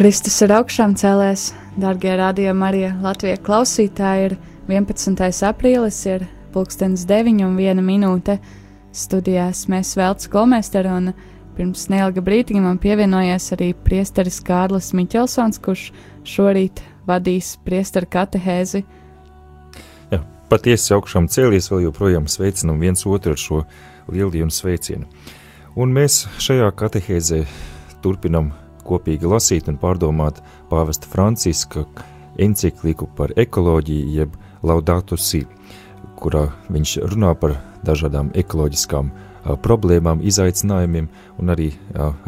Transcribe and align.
Kristus 0.00 0.38
ir 0.40 0.48
augšām 0.56 0.94
cēlēs, 0.96 1.50
darbie 1.76 2.14
radījumi 2.16 2.64
arī 2.64 2.78
Latvijas 3.04 3.42
klausītāji. 3.44 4.30
Ir 4.30 4.34
11. 4.72 5.18
aprīlis, 5.44 5.98
ir 6.08 6.22
pulkstenis 6.54 7.02
9 7.04 7.42
un 7.44 7.58
1 7.60 7.82
minūte. 7.84 8.38
Studijās 8.96 9.66
mēs 9.68 9.90
velc 10.00 10.24
Golmēsteru 10.32 10.94
un 10.96 11.10
pirms 11.58 11.82
neilga 11.92 12.24
brīdiņa 12.24 12.62
man 12.64 12.80
pievienojies 12.80 13.50
arī 13.58 13.68
priesteris 13.76 14.40
Kārlis 14.40 14.88
Miķelsons, 14.96 15.60
kurš 15.60 15.90
šorīt 16.24 16.80
vadīs 17.04 17.58
priesteru 17.68 18.08
katehēzi. 18.16 18.80
Jā, 20.14 20.22
patiesi 20.48 20.96
augšām 20.96 21.28
cēlies, 21.28 21.68
vēl 21.74 21.90
joprojām 21.90 22.24
sveicinam 22.24 22.80
viens 22.80 23.04
otru 23.04 23.36
ar 23.36 23.44
šo 23.44 23.60
lielu 24.08 24.48
sveicienu. 24.48 25.04
Un 25.76 25.92
mēs 25.92 26.22
šajā 26.40 26.72
katehēzē 26.72 27.44
turpinam 28.00 28.54
kopīgi 28.86 29.28
lasīt 29.28 29.68
un 29.70 29.78
pārdomāt 29.80 30.40
pāvesta 30.70 31.08
Franciska 31.10 31.84
encikliku 32.40 33.08
par 33.16 33.32
ekoloģiju, 33.36 34.12
jeb 34.14 34.36
Laudato 34.62 35.16
Si, 35.16 35.44
kurā 36.20 36.48
viņš 36.72 36.96
runā 37.12 37.34
par 37.38 37.56
dažādām 37.86 38.30
ekoloģiskām 38.36 39.10
problēmām, 39.64 40.20
izaicinājumiem 40.20 41.08
un 41.40 41.52
arī 41.52 41.70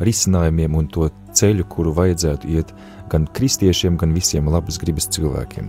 risinājumiem 0.01 0.77
un 0.77 0.89
to 0.89 1.11
ceļu, 1.37 1.67
kuru 1.69 1.93
vajadzētu 1.97 2.49
iet 2.49 2.73
gan 3.13 3.27
kristiešiem, 3.37 3.99
gan 4.01 4.15
visiem 4.17 4.49
labas 4.49 4.81
gribas 4.81 5.11
cilvēkiem. 5.13 5.69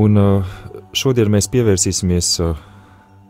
Un 0.00 0.20
šodien 0.96 1.30
mēs 1.32 1.50
pievērsīsimies 1.52 2.30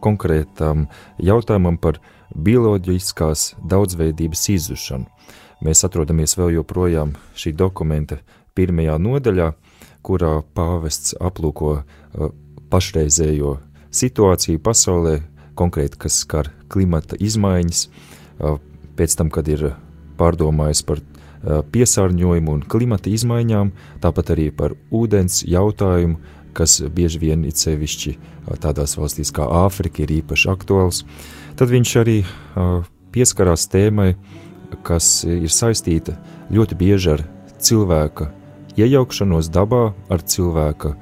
konkrētam 0.05 0.87
jautājumam 1.19 1.78
par 1.83 1.98
bioloģiskās 2.30 3.55
daudzveidības 3.67 4.48
izzušanu 4.55 5.11
Mēs 5.65 5.84
atrodamies 5.87 6.37
vēl 6.37 6.59
joprojām 6.59 7.15
šī 7.38 7.55
dokumenta 7.56 8.19
pirmajā 8.56 8.98
nodaļā, 9.00 9.53
kurā 10.05 10.41
pāvests 10.56 11.17
aplūko 11.17 11.72
uh, 11.78 12.31
pašreizējo 12.70 13.56
situāciju 13.94 14.61
pasaulē, 14.62 15.19
konkrēti, 15.56 15.98
kas 16.05 16.20
skar 16.25 16.53
klimata 16.72 17.16
izmaiņas, 17.16 17.86
uh, 17.86 18.61
pēc 18.97 19.16
tam, 19.16 19.33
kad 19.33 19.48
ir 19.48 19.70
pārdomājis 20.20 20.84
par 20.86 21.00
uh, 21.00 21.62
piesārņojumu 21.72 22.59
un 22.59 22.64
klimata 22.69 23.12
izmaiņām, 23.12 23.72
tāpat 24.05 24.36
arī 24.36 24.50
par 24.53 24.77
ūdens 24.92 25.42
jautājumu, 25.48 26.20
kas 26.56 26.78
bieži 26.92 27.20
vien 27.20 27.44
ir 27.44 27.56
sevišķi 27.56 28.14
tādās 28.62 28.97
valstīs 28.97 29.33
kā 29.34 29.44
Āfrika 29.64 30.05
ir 30.05 30.14
īpaši 30.20 30.48
aktuāls, 30.53 31.03
tad 31.59 31.72
viņš 31.72 31.92
arī 32.00 32.16
pieskarās 33.12 33.66
tēmai, 33.72 34.14
kas 34.86 35.25
ir 35.25 35.50
saistīta 35.53 36.17
ļoti 36.53 36.78
bieži 36.78 37.12
ar 37.17 37.25
cilvēka 37.62 38.31
iejaukšanos 38.77 39.50
dabā, 39.53 39.91
ar 40.12 40.22
cilvēka 40.22 40.95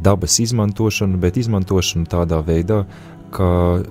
dabas 0.00 0.38
izmantošanu, 0.40 1.18
bet 1.20 1.36
izmantošanu 1.36 2.08
tādā 2.08 2.40
veidā, 2.44 2.84
ka 3.34 3.82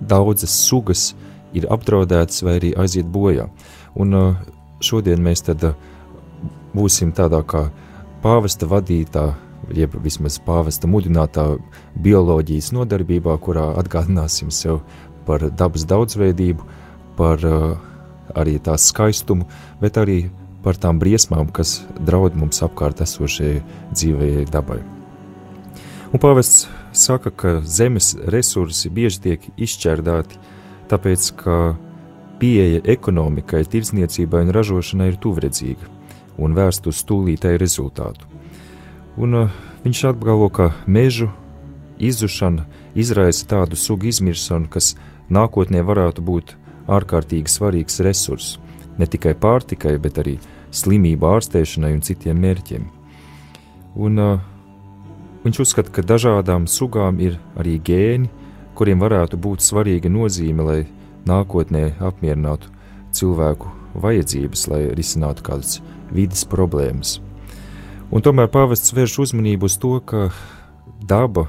daudzas 0.00 0.54
sugas 0.68 1.12
ir 1.54 1.66
apdraudētas 1.70 2.42
vai 2.46 2.58
arī 2.60 2.72
aiziet 2.78 3.08
bojā. 3.10 3.48
Un 3.98 4.14
šodien 4.82 5.22
mēs 5.22 5.44
tad 5.46 5.72
būsim 6.72 7.12
tādā 7.12 7.42
kā 7.44 7.66
pāvesta 8.22 8.68
vadītā, 8.70 9.32
jeb 9.74 9.94
vismaz 10.02 10.38
pāvesta 10.42 10.88
mudinātā 10.90 11.44
bioloģijas 12.02 12.72
nodarbībā, 12.74 13.36
kurā 13.42 13.72
atgādināsim 13.82 14.50
sev 14.50 14.80
par 15.26 15.44
dabas 15.50 15.84
daudzveidību, 15.86 16.66
par 17.16 17.44
uh, 17.46 17.91
arī 18.38 18.58
tās 18.62 18.88
skaistumu, 18.92 19.48
bet 19.80 19.98
arī 20.00 20.30
par 20.62 20.78
tām 20.78 21.00
briesmām, 21.02 21.50
kas 21.50 21.80
draud 21.98 22.36
mums 22.38 22.62
apkārt 22.62 23.02
esošajai 23.02 23.62
dzīvējai 23.92 24.46
dabai. 24.52 24.80
Un 26.12 26.20
pāvests 26.20 26.68
saka, 26.92 27.30
ka 27.30 27.60
zemes 27.64 28.12
resursi 28.30 28.90
bieži 28.92 29.22
tiek 29.26 29.48
izšķērdāti, 29.56 30.38
tāpēc, 30.92 31.30
ka 31.40 31.56
pieeja 32.42 32.82
ekonomikai, 32.94 33.64
tirdzniecībai 33.64 34.46
un 34.46 34.54
ražošanai 34.54 35.12
ir 35.12 35.18
tuvredzīga 35.22 35.88
un 36.42 36.56
vērsta 36.56 36.90
uz 36.90 37.02
tūlītēju 37.06 37.60
rezultātu. 37.60 38.28
Un 39.20 39.36
uh, 39.36 39.56
viņš 39.84 40.04
apgalvo, 40.10 40.48
ka 40.48 40.70
mežu 40.86 41.28
izzušana 42.02 42.64
izraisa 42.98 43.46
tādu 43.48 43.78
sugu 43.78 44.08
izmirsanu, 44.10 44.68
kas 44.72 44.94
nākotnē 45.32 45.84
varētu 45.86 46.24
būt 46.24 46.56
ārkārtīgi 46.90 47.50
svarīgs 47.50 48.00
resurss 48.04 48.58
ne 48.98 49.06
tikai 49.08 49.34
pārtikai, 49.38 49.96
bet 50.02 50.18
arī 50.22 50.36
slimību 50.72 51.28
ārstēšanai 51.36 51.92
un 51.96 52.02
citiem 52.04 52.40
mērķiem. 52.42 52.86
Un, 54.02 54.18
uh, 54.20 54.40
viņš 55.44 55.62
uzskata, 55.66 55.92
ka 55.92 56.04
dažādām 56.06 56.68
sugām 56.70 57.20
ir 57.20 57.38
arī 57.60 57.78
gēni, 57.82 58.30
kuriem 58.78 59.02
varētu 59.02 59.38
būt 59.40 59.64
svarīga 59.64 60.10
nozīme, 60.12 60.64
lai 60.64 60.80
nākotnē 61.28 61.92
apmierinātu 62.02 62.72
cilvēku 63.12 63.70
vajadzības, 64.02 64.66
lai 64.72 64.82
risinātu 64.96 65.44
kādas 65.46 65.80
vidas 66.12 66.46
problēmas. 66.48 67.18
Un 68.12 68.24
tomēr 68.24 68.48
pāvests 68.52 68.92
vērš 68.92 69.18
uzmanību 69.26 69.68
uz 69.68 69.76
to, 69.80 69.94
ka 70.04 70.30
daba, 71.08 71.46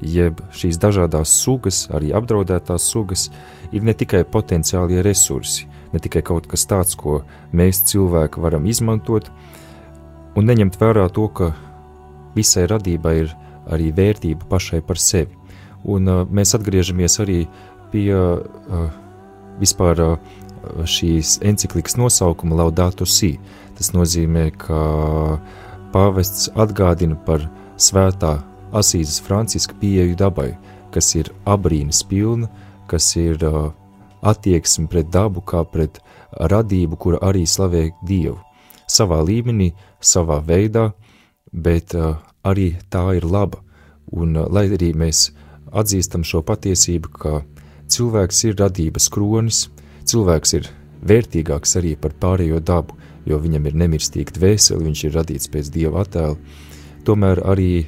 jeb 0.00 0.40
šīs 0.56 0.78
dažādas 0.80 1.32
sugas, 1.42 1.84
arī 1.92 2.12
apdraudētās 2.16 2.86
sugas, 2.92 3.28
ir 3.72 3.84
ne 3.86 3.94
tikai 3.94 4.24
potenciālie 4.24 5.02
resursi, 5.04 5.66
ne 5.92 6.00
tikai 6.02 6.22
kaut 6.26 6.48
kas 6.50 6.66
tāds, 6.66 6.96
ko 6.96 7.20
mēs 7.52 7.84
cilvēki 7.90 8.42
varam 8.42 8.66
izmantot, 8.70 9.30
un 10.36 10.48
neņemt 10.48 10.78
vērā 10.80 11.08
to, 11.12 11.28
ka 11.28 11.52
visai 12.36 12.66
radībai 12.70 13.14
ir 13.24 13.34
arī 13.70 13.90
vērtība 13.94 14.48
pašai 14.50 14.80
par 14.86 14.98
sevi. 14.98 15.36
Un 15.84 16.08
uh, 16.08 16.26
mēs 16.28 16.54
atgriežamies 16.56 17.20
arī 17.22 17.40
pie 17.92 18.12
uh, 18.14 18.90
vispār 19.60 20.02
uh, 20.04 20.18
šīs 20.84 21.38
enciklikas 21.46 21.96
nosaukuma 21.96 22.58
Laudato 22.60 23.06
Si. 23.08 23.38
Tas 23.78 23.94
nozīmē, 23.96 24.50
ka 24.60 24.80
pāvests 25.94 26.50
atgādina 26.52 27.16
par 27.16 27.46
svētā 27.80 28.36
Asīzes 28.72 29.20
Franciska 29.24 29.74
pieeju 29.80 30.16
dabai, 30.18 30.52
kas 30.94 31.14
ir 31.18 31.30
abrīnas 31.48 32.02
pilna, 32.06 32.46
uh, 32.46 32.66
kas 32.90 33.14
ir 33.16 33.38
uh, 33.46 33.70
attieksme 34.26 34.88
pret 34.90 35.10
dabu 35.14 35.44
kā 35.46 35.62
pret 35.62 36.00
radību, 36.34 36.98
kura 36.98 37.20
arī 37.30 37.46
slavē 37.46 37.90
Dievu. 38.06 38.40
Savā 38.90 39.20
līmenī, 39.22 39.70
savā 40.02 40.40
veidā, 40.46 40.90
bet 41.52 41.94
uh, 41.94 42.18
arī 42.42 42.72
tā 42.90 43.04
ir 43.18 43.26
laba. 43.26 43.62
Un 44.10 44.34
uh, 44.34 44.48
lai 44.50 44.66
arī 44.74 44.90
mēs 44.98 45.28
atzīstam 45.70 46.26
šo 46.26 46.42
patiesību, 46.42 47.12
ka 47.14 47.44
cilvēks 47.94 48.42
ir 48.50 48.58
radības 48.58 49.06
kronis, 49.14 49.68
cilvēks 50.10 50.56
ir 50.58 50.66
vērtīgāks 51.06 51.78
arī 51.78 51.94
par 51.94 52.16
pārējo 52.18 52.58
dabu, 52.58 52.98
jo 53.30 53.38
viņam 53.38 53.70
ir 53.70 53.78
nemirstīga 53.84 54.34
dvēsele, 54.34 54.82
viņš 54.88 55.04
ir 55.06 55.14
radīts 55.14 55.50
pēc 55.52 55.70
Dieva 55.70 56.02
attēla, 56.02 56.34
tomēr 57.06 57.44
arī 57.46 57.86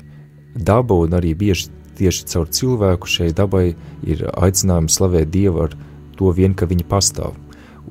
daba 0.54 0.98
un 1.04 1.16
arī 1.16 1.34
bieži 1.38 1.70
tieši 1.98 2.28
caur 2.32 2.48
cilvēku 2.48 3.08
šai 3.08 3.30
dabai 3.36 3.72
ir 4.02 4.24
aicinājums 4.32 4.98
slavēt 4.98 5.30
Dievu 5.32 5.66
ar 5.66 5.76
to 6.16 6.32
vien, 6.32 6.54
ka 6.54 6.66
viņa 6.66 6.86
pastāv. 6.88 7.36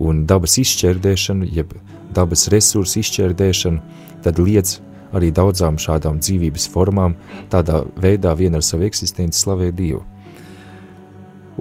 Un 0.01 0.25
dabas 0.25 0.57
izšķērdēšana, 0.61 1.49
jeb 1.51 1.73
dabas 2.15 2.47
resursu 2.51 3.01
izšķērdēšana, 3.01 3.81
tad 4.25 4.39
liedz 4.41 4.79
arī 5.15 5.31
daudzām 5.35 5.77
šādām 5.81 6.21
dzīvības 6.23 6.69
formām 6.71 7.17
tādā 7.51 7.83
veidā 7.99 8.33
vien 8.39 8.55
ar 8.55 8.63
savu 8.65 8.87
eksistenci 8.87 9.39
slavēt 9.39 9.75
Dievu. 9.77 10.03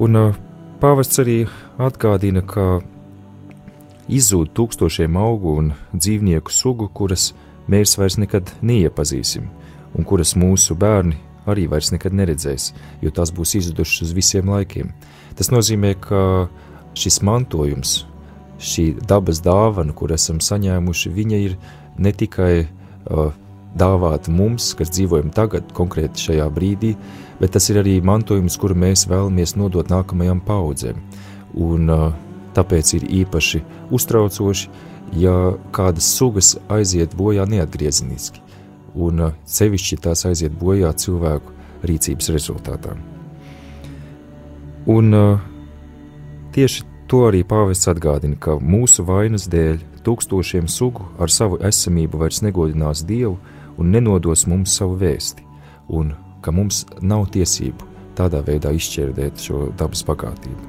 Un 0.01 0.17
pāvests 0.81 1.21
arī 1.21 1.43
atgādina, 1.81 2.43
ka 2.47 2.81
izzūd 4.11 4.55
tūkstošiem 4.57 5.19
augu 5.19 5.57
un 5.61 5.73
dzīvnieku 5.93 6.53
sugu, 6.55 6.89
kuras 6.89 7.31
mēs 7.71 7.97
vairs 7.99 8.19
nekad 8.21 8.51
neiepazīsim, 8.63 9.49
un 9.97 10.07
kuras 10.07 10.37
mūsu 10.39 10.77
bērni 10.79 11.19
arī 11.49 11.67
vairs 11.71 11.91
nekad 11.95 12.15
neredzēs, 12.17 12.71
jo 13.03 13.13
tās 13.15 13.33
būs 13.35 13.57
izzudušas 13.59 14.09
uz 14.09 14.15
visiem 14.17 14.51
laikiem. 14.53 14.93
Tas 15.39 15.51
nozīmē, 15.53 15.95
ka 16.03 16.49
šis 16.99 17.21
mantojums, 17.27 18.05
šī 18.61 18.93
dabas 19.09 19.41
dāvana, 19.45 19.95
kur 19.97 20.13
esam 20.13 20.41
saņēmuši, 20.45 21.13
viņa 21.17 21.41
ir 21.47 21.57
ne 21.99 22.13
tikai 22.13 22.53
uh, 22.67 23.33
dāvāta 23.79 24.33
mums, 24.35 24.73
kas 24.77 24.93
dzīvojam 24.93 25.33
tagad, 25.35 25.71
konkrēti 25.77 26.29
šajā 26.29 26.49
brīdī, 26.53 26.95
bet 27.41 27.55
tas 27.57 27.71
ir 27.73 27.81
arī 27.81 27.99
mantojums, 28.05 28.59
kuru 28.61 28.77
mēs 28.77 29.07
vēlamies 29.09 29.57
nodot 29.57 29.89
nākamajām 29.91 30.45
paudzēm. 30.45 31.01
Un 31.57 31.89
uh, 31.91 32.11
tāpēc 32.57 32.95
ir 32.99 33.09
īpaši 33.23 33.65
uztraucoši, 33.95 34.71
ja 35.19 35.35
kādas 35.75 36.13
sugas 36.19 36.55
aiziet 36.71 37.17
bojā 37.19 37.49
neatgriezeniski 37.49 38.50
un 38.95 39.27
uh, 39.27 39.35
sevišķi 39.47 40.01
tās 40.07 40.25
aiziet 40.29 40.55
bojā 40.59 40.93
cilvēku 40.97 41.55
rīcības 41.87 42.31
rezultātā. 42.35 42.95
Un 44.91 45.15
uh, 45.15 45.43
tieši 46.55 46.87
to 47.11 47.25
arī 47.29 47.43
pāvests 47.47 47.91
atgādina, 47.91 48.39
ka 48.39 48.57
mūsu 48.59 49.05
vainas 49.07 49.49
dēļ 49.51 49.81
tūkstošiem 50.07 50.69
sugu 50.71 51.07
ar 51.21 51.33
savu 51.33 51.59
esamību 51.67 52.21
vairs 52.23 52.41
negodinās 52.47 53.05
Dievu 53.07 53.37
un 53.79 53.93
nenodos 53.93 54.47
mums 54.49 54.75
savu 54.79 54.97
vēsti, 55.01 55.45
un 55.89 56.15
ka 56.45 56.53
mums 56.55 56.85
nav 57.03 57.29
tiesību 57.35 57.89
tādā 58.19 58.43
veidā 58.47 58.73
izšķērdēt 58.77 59.43
šo 59.45 59.69
dabas 59.79 60.03
bagātību. 60.09 60.69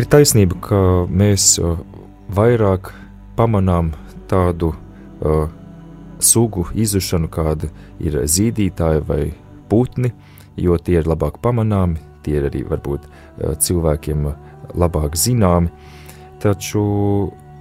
Ir 0.00 0.08
taisnība, 0.08 0.56
ka 0.64 0.78
mēs 1.10 1.58
uh, 1.60 1.76
vairāk 2.32 2.92
pamanām 3.36 3.92
tādu 4.30 4.72
uh, 4.72 5.50
sugu 6.26 6.66
izušanu, 6.74 7.30
kāda 7.32 7.70
ir 8.00 8.20
zīdītāji 8.24 9.04
vai 9.08 9.22
putni, 9.70 10.12
jo 10.56 10.76
tie 10.78 11.00
ir 11.00 11.08
labāk 11.08 11.40
pamanāmi, 11.42 12.00
tie 12.22 12.38
ir 12.40 12.48
arī 12.50 12.64
varbūt 12.68 13.06
uh, 13.06 13.54
cilvēkiem 13.58 14.26
labāk 14.78 15.16
zināmi. 15.18 15.72
Taču 16.42 16.82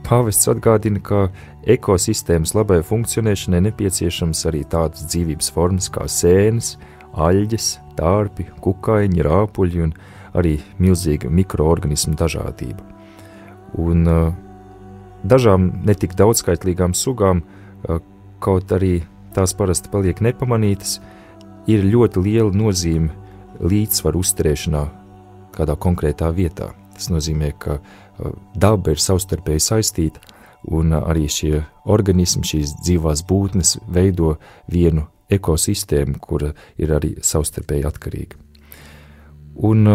pāvests 0.07 0.49
atgādina, 0.51 1.01
ka 1.03 1.27
ekosistēmas 1.69 2.55
labai 2.57 2.81
funkcionēšanai 2.85 3.61
nepieciešams 3.67 4.45
arī 4.49 4.63
tādas 4.69 5.05
dzīvības 5.11 5.51
formas 5.53 5.89
kā 5.93 6.07
sēnes, 6.09 6.75
aļģes, 7.11 7.67
tārpi, 7.99 8.47
kukaiņi, 8.63 9.25
rāpuļi 9.27 9.83
un 9.85 9.93
arī 10.37 10.55
milzīga 10.81 11.29
mikroorganismu 11.29 12.15
dažādība. 12.19 12.85
Un 13.81 14.07
uh, 14.07 14.31
dažām 15.23 15.69
netik 15.87 16.15
daudzskaitlīgām 16.19 16.95
sugām, 16.97 17.43
kaut 18.41 18.71
arī 18.75 19.01
tās 19.35 19.53
parasti 19.57 19.91
paliek 19.93 20.21
nepamanītas, 20.23 20.99
ir 21.69 21.85
ļoti 21.85 22.23
liela 22.25 22.51
nozīme 22.51 23.13
līdzsvaru 23.61 24.21
uzturēšanā 24.21 24.83
kādā 25.55 25.77
konkrētā 25.77 26.31
vietā. 26.35 26.71
Tas 26.95 27.09
nozīmē, 27.13 27.53
ka 27.61 27.77
uh, 27.79 28.35
daba 28.55 28.95
ir 28.95 29.01
savstarpēji 29.01 29.63
saistīta, 29.67 30.21
un 30.69 30.93
arī 30.93 31.25
šie 31.31 31.63
organismi, 31.89 32.45
šīs 32.45 32.75
dzīvās 32.83 33.23
būtnes 33.29 33.77
veido 33.89 34.35
vienu 34.71 35.07
ekosistēmu, 35.31 36.19
kura 36.21 36.51
ir 36.77 36.93
arī 36.93 37.15
savstarpēji 37.23 37.87
atkarīga. 37.87 38.37
Un, 39.67 39.87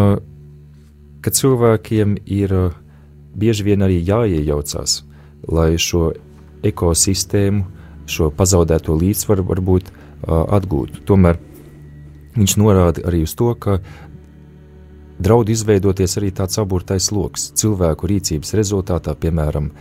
ka 1.21 1.33
cilvēkiem 1.33 2.17
ir 2.25 2.53
bieži 3.37 3.65
vien 3.67 3.85
arī 3.85 3.99
jāiejaucās, 4.05 5.01
lai 5.47 5.71
šo 5.81 6.11
ekosistēmu, 6.65 7.76
šo 8.07 8.29
pazaudēto 8.33 8.95
līdzsvaru 8.97 9.45
varbūt 9.47 9.91
atgūtu. 10.27 11.03
Tomēr 11.07 11.39
viņš 12.37 12.57
norāda 12.61 13.03
arī 13.09 13.23
uz 13.27 13.33
to, 13.37 13.51
ka 13.59 13.79
draud 15.19 15.49
izveidoties 15.49 16.17
arī 16.19 16.31
tāds 16.35 16.59
aburtais 16.61 17.09
lokus 17.11 17.49
cilvēku 17.57 18.09
rīcības 18.09 18.53
rezultātā, 18.57 19.15
piemēram, 19.17 19.71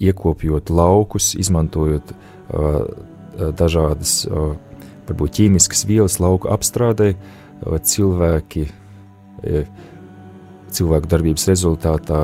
iekopjot 0.00 0.70
laukus, 0.70 1.32
izmantojot 1.40 2.12
dažādas, 3.56 4.18
varbūt 5.08 5.38
ķīmiskas 5.40 5.86
vielas 5.88 6.18
lauku 6.20 6.50
apstrādē, 6.52 7.14
cilvēki, 7.64 8.66
cilvēku 10.76 11.10
darbības 11.12 11.48
rezultātā 11.48 12.22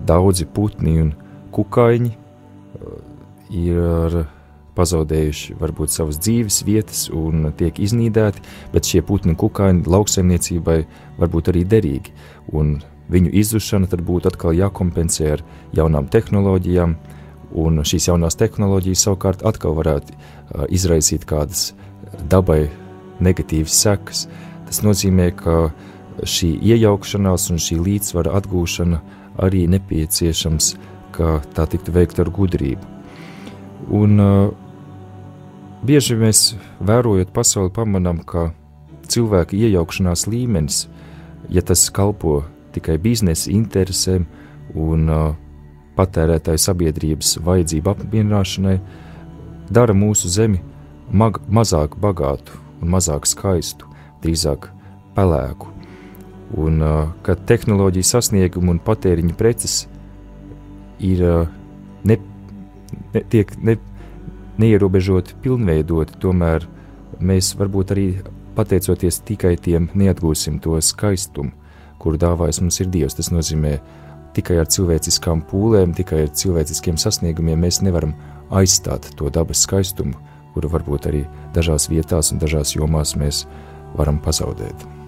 daudzi 0.00 0.46
putni 0.48 0.96
un 1.02 1.14
kukaiņi 1.52 2.12
ir 3.60 4.20
pazaudējuši 4.76 5.56
varbūt 5.60 5.92
savas 5.92 6.20
dzīves 6.22 6.62
vietas 6.66 7.06
un 7.14 7.50
tiek 7.58 7.78
iznīdēti, 7.82 8.42
bet 8.72 8.88
šie 8.88 9.02
putni 9.06 9.36
kukaiņi 9.38 9.86
lauksaimniecībai 9.90 10.78
var 11.18 11.32
būt 11.32 11.52
arī 11.52 11.64
derīgi, 11.68 12.14
un 12.52 12.78
viņu 13.10 13.32
izzušana 13.42 13.90
tad 13.90 14.04
būtu 14.06 14.30
atkal 14.30 14.54
jākompensē 14.56 15.32
ar 15.36 15.44
jaunām 15.76 16.08
tehnoloģijām, 16.12 16.94
un 17.60 17.82
šīs 17.82 18.10
jaunās 18.10 18.38
tehnoloģijas 18.38 19.06
savukārt 19.06 19.42
atkal 19.46 19.74
varētu 19.78 20.14
izraisīt 20.70 21.26
kādas 21.26 21.72
dabai 22.30 22.68
negatīvas 23.20 23.74
sekas. 23.84 24.28
Tas 24.68 24.84
nozīmē, 24.86 25.32
ka 25.34 25.72
šī 26.22 26.52
iejaukšanās 26.72 27.48
un 27.50 27.58
šī 27.58 27.80
līdzsvara 27.82 28.36
atgūšana 28.38 29.00
arī 29.42 29.66
nepieciešams, 29.72 30.74
ka 31.16 31.40
tā 31.56 31.66
tiktu 31.70 31.94
veikta 31.96 32.22
ar 32.24 32.30
gudrību. 32.34 32.99
Un 33.88 34.20
uh, 34.20 34.52
bieži 35.86 36.16
mēs 36.20 36.54
vērojot 36.84 37.32
pasauli 37.32 37.72
pamanām, 37.74 38.20
ka 38.20 38.50
cilvēka 39.10 39.56
iejaukšanās 39.56 40.26
līmenis, 40.30 40.84
ja 41.48 41.62
tas 41.66 41.88
kalpo 41.94 42.42
tikai 42.74 42.98
biznesa 43.02 43.50
interesēm 43.50 44.26
un 44.78 45.08
uh, 45.10 45.30
patērētāju 45.98 46.60
sabiedrības 46.62 47.38
vajadzību 47.44 47.94
apmierināšanai, 47.94 48.76
dara 49.70 49.96
mūsu 49.96 50.30
zemi 50.30 50.60
mag, 51.10 51.40
mazāk 51.48 51.96
bagātu 52.00 52.54
un 52.80 52.92
mazāk 52.94 53.26
skaistu, 53.28 53.88
drīzāk 54.22 54.70
pelēku. 55.16 55.70
Un 56.60 56.82
uh, 56.82 57.10
kad 57.26 57.42
tehnoloģija 57.46 58.08
sasnieguma 58.16 58.74
un 58.74 58.82
patēriņa 58.82 59.36
preces 59.38 59.84
ir 60.98 61.22
uh, 61.22 61.52
ne, 62.04 62.16
ne, 63.14 63.22
tiek 63.32 63.52
ne, 63.62 63.76
neierobežoti, 64.60 65.38
pilnveidoti, 65.42 66.18
tomēr 66.22 66.66
mēs 67.20 67.54
varbūt 67.58 67.94
arī 67.94 68.06
pateicoties 68.56 69.22
tikai 69.28 69.54
tiem 69.60 69.88
neatgūsim 69.96 70.60
to 70.62 70.76
skaistumu, 70.84 71.52
kuru 72.00 72.20
dāvājas 72.20 72.60
mums 72.62 72.80
ir 72.82 72.90
Dievs. 72.92 73.16
Tas 73.18 73.30
nozīmē, 73.32 73.78
tikai 74.36 74.60
ar 74.62 74.70
cilvēciskām 74.70 75.44
pūlēm, 75.50 75.94
tikai 75.96 76.24
ar 76.26 76.32
cilvēciskiem 76.42 77.00
sasniegumiem 77.00 77.66
mēs 77.66 77.82
nevaram 77.86 78.14
aizstāt 78.50 79.12
to 79.16 79.30
dabas 79.32 79.64
skaistumu, 79.66 80.16
kuru 80.54 80.70
varbūt 80.72 81.10
arī 81.10 81.26
dažās 81.54 81.90
vietās 81.92 82.32
un 82.34 82.42
dažās 82.42 82.74
jomās 82.76 83.16
mēs 83.18 83.44
varam 83.98 84.18
pazaudēt. 84.22 84.99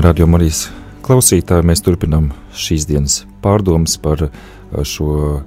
Cienījamie 0.00 0.16
radio 0.16 0.32
Marijas 0.32 0.60
klausītāji, 1.04 1.64
mēs 1.68 1.82
turpinām 1.84 2.30
šīs 2.56 2.86
dienas 2.88 3.18
pārdomas 3.44 3.98
par 4.00 4.22
uh, 4.24 4.30
šo 4.80 5.42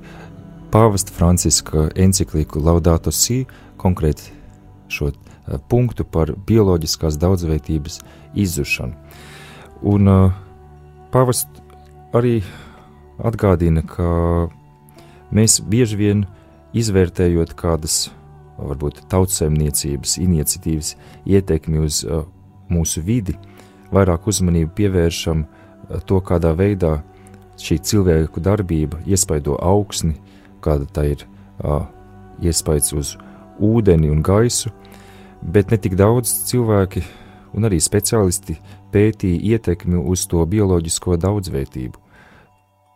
pāvesta 0.70 1.10
Franciska 1.10 1.88
encikliku 1.98 2.62
Laudāto 2.62 3.10
Si, 3.10 3.48
konkrēti 3.82 4.30
šo 4.94 5.08
uh, 5.10 5.58
punktu 5.58 6.06
par 6.06 6.36
bioloģiskās 6.46 7.18
daudzveidības 7.18 7.98
izzušanu. 8.44 8.94
Un 9.90 10.12
uh, 10.12 10.36
pāvests 11.10 11.50
arī 12.14 12.44
atgādina, 13.26 13.82
ka 13.82 14.52
mēs 15.34 15.64
bieži 15.66 15.98
vien 15.98 16.22
izvērtējot 16.78 17.58
kādas 17.58 18.12
varbūt 18.60 19.02
tautsēmniecības 19.10 20.20
iniciatīvas 20.22 20.94
ietekmi 21.26 21.82
uz 21.88 22.04
mūsu 22.70 23.02
vidi, 23.02 23.34
vairāk 23.94 24.28
uzmanību 24.30 24.74
pievēršam 24.78 25.44
eh, 25.44 26.00
to, 26.08 26.20
kādā 26.26 26.54
veidā 26.58 27.00
šī 27.60 27.80
cilvēku 27.86 28.42
darbība 28.44 29.00
iespaido 29.06 29.58
augsni, 29.62 30.16
kāda 30.64 30.88
tā 30.90 31.04
ir 31.12 31.26
uh, 31.62 31.84
iespējas 32.42 32.94
uz 32.98 33.12
ūdeni 33.62 34.10
un 34.10 34.24
gaisu, 34.26 34.72
bet 35.44 35.72
ne 35.72 35.78
tik 35.78 35.94
daudz 36.00 36.32
cilvēki 36.50 37.04
un 37.54 37.68
arī 37.68 37.78
speciālisti 37.84 38.58
pētīja 38.94 39.58
ietekmi 39.58 40.00
uz 40.00 40.26
to 40.30 40.44
bioloģisko 40.50 41.18
daudzveidību. 41.22 42.00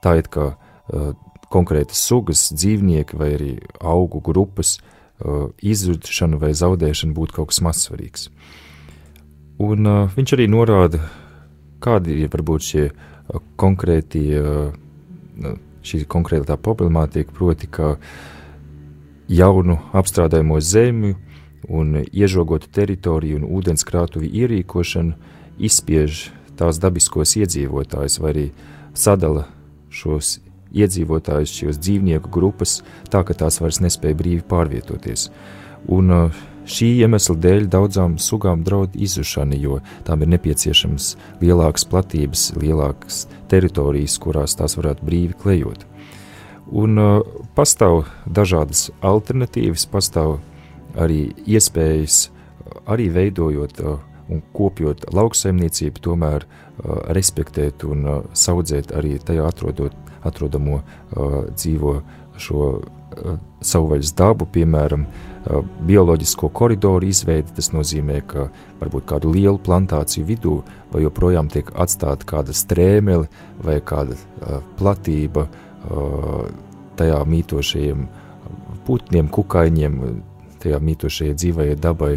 Tā 0.02 0.18
ir 0.22 0.30
kā 0.34 0.48
uh, 0.54 1.12
konkrētas 1.54 2.02
sugas, 2.10 2.48
dzīvnieki 2.54 3.18
vai 3.20 3.34
arī 3.38 3.52
augu 3.80 4.22
grupas 4.24 4.78
uh, 4.78 5.50
izzušana 5.62 6.40
vai 6.42 6.54
zaudēšana 6.58 7.16
būtu 7.16 7.40
kaut 7.40 7.54
kas 7.54 7.62
mazsvarīgs. 7.66 8.30
Un 9.58 9.90
uh, 9.90 10.10
viņš 10.14 10.36
arī 10.36 10.46
norāda, 10.54 11.02
kādi 11.82 12.20
ir 12.22 12.30
varbūt 12.34 12.66
šie 12.66 12.84
uh, 12.92 13.40
konkrētie, 13.58 14.42
uh, 14.42 15.56
šī 15.82 16.04
konkrētā 16.10 16.60
problemātika, 16.62 17.34
proti, 17.34 17.70
ka 17.70 17.96
jaunu 19.28 19.80
apstrādājumu 19.98 20.60
zemi 20.62 21.16
un 21.68 22.04
iežogotu 22.06 22.70
teritoriju 22.72 23.42
un 23.42 23.48
ūdenskrātuvi 23.58 24.30
ierīkošanu 24.44 25.16
izspiež 25.58 26.28
tās 26.58 26.80
dabiskos 26.82 27.36
iedzīvotājus 27.42 28.20
vai 28.22 28.34
arī 28.34 28.46
sadala 28.94 29.48
šos 29.90 30.38
iedzīvotājus, 30.78 31.56
šos 31.64 31.80
dzīvnieku 31.82 32.30
grupas, 32.34 32.82
tā 33.10 33.24
ka 33.26 33.34
tās 33.38 33.58
vairs 33.64 33.82
nespēja 33.82 34.18
brīvi 34.20 34.46
pārvietoties. 34.48 35.30
Un 35.88 36.14
uh, 36.14 36.40
Šī 36.68 36.88
iemesla 37.00 37.38
dēļ 37.40 37.70
daudzām 37.72 38.18
sugām 38.20 38.64
draud 38.68 38.96
izzušana, 39.00 39.56
jo 39.56 39.78
tām 40.04 40.26
ir 40.26 40.34
nepieciešams 40.34 41.14
lielākas 41.40 41.86
platības, 41.88 42.42
lielākas 42.60 43.22
teritorijas, 43.48 44.18
kurās 44.20 44.58
tās 44.60 44.76
varētu 44.76 45.08
brīvi 45.08 45.38
klejot. 45.40 45.86
Un 46.68 47.00
uh, 47.00 47.22
pastāv 47.56 48.10
dažādas 48.28 48.90
alternatīvas, 49.00 49.86
pastāv 49.88 50.42
arī 51.00 51.30
iespējas, 51.48 52.26
arī 52.84 53.08
veidojot 53.16 53.80
uh, 53.80 54.04
un 54.28 54.44
kopjot 54.52 55.08
lauksaimniecību, 55.16 56.04
tomēr 56.04 56.44
uh, 56.44 57.00
respektēt 57.16 57.88
un 57.88 58.04
uh, 58.04 58.20
saudzēt 58.36 58.92
arī 58.92 59.16
tajā 59.24 59.48
atrodot, 59.48 59.96
atrodamo 60.28 60.82
uh, 60.82 61.40
dzīvo 61.56 61.96
šo 62.36 62.68
uh, 62.76 63.40
savvaļas 63.64 64.12
dabu, 64.20 64.52
piemēram, 64.52 65.08
uh, 65.08 65.27
bioloģisko 65.88 66.50
koridoru 66.56 67.08
izveidi. 67.08 67.54
Tas 67.58 67.72
nozīmē, 67.74 68.22
ka 68.28 68.48
varbūt 68.82 69.08
kādu 69.10 69.32
lielu 69.36 69.60
plantāciju 69.64 70.28
vidū 70.28 70.56
vai 70.92 71.04
joprojām 71.06 71.52
tiek 71.54 71.72
atstāta 71.76 72.28
kāda 72.28 72.56
strēmele 72.56 73.28
vai 73.64 73.80
kāda 73.80 74.18
uh, 74.18 74.62
platība 74.80 75.48
uh, 75.48 76.48
tajā 76.98 77.22
mītošajiem 77.30 78.08
putniem, 78.88 79.30
kukaiņiem, 79.34 79.98
tajā 80.64 80.80
mītošajai 80.84 81.36
dzīvajai 81.38 81.80
dabai, 81.84 82.14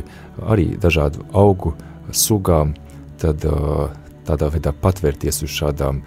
arī 0.47 0.71
dažādu 0.81 1.27
augu 1.37 1.75
sugām, 2.15 2.75
tad 3.21 3.45
uh, 3.47 3.91
tādā 4.29 4.51
veidā 4.55 4.73
patvērties 4.73 5.43
uz 5.47 5.55
šādām 5.55 6.03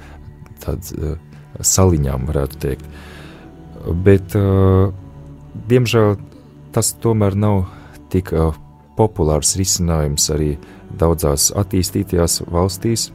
tād, 0.64 0.92
uh, 0.98 1.18
saliņām, 1.60 2.28
varētu 2.30 2.62
teikt. 2.64 2.88
Bet, 4.06 4.36
uh, 4.40 4.94
diemžēl, 5.70 6.16
tas 6.74 6.94
tomēr 7.04 7.38
nav 7.38 7.64
tik 8.14 8.34
uh, 8.34 8.54
populārs 8.98 9.56
risinājums 9.60 10.30
arī 10.34 10.54
daudzās 11.00 11.52
attīstītajās 11.58 12.42
valstīs. 12.54 13.10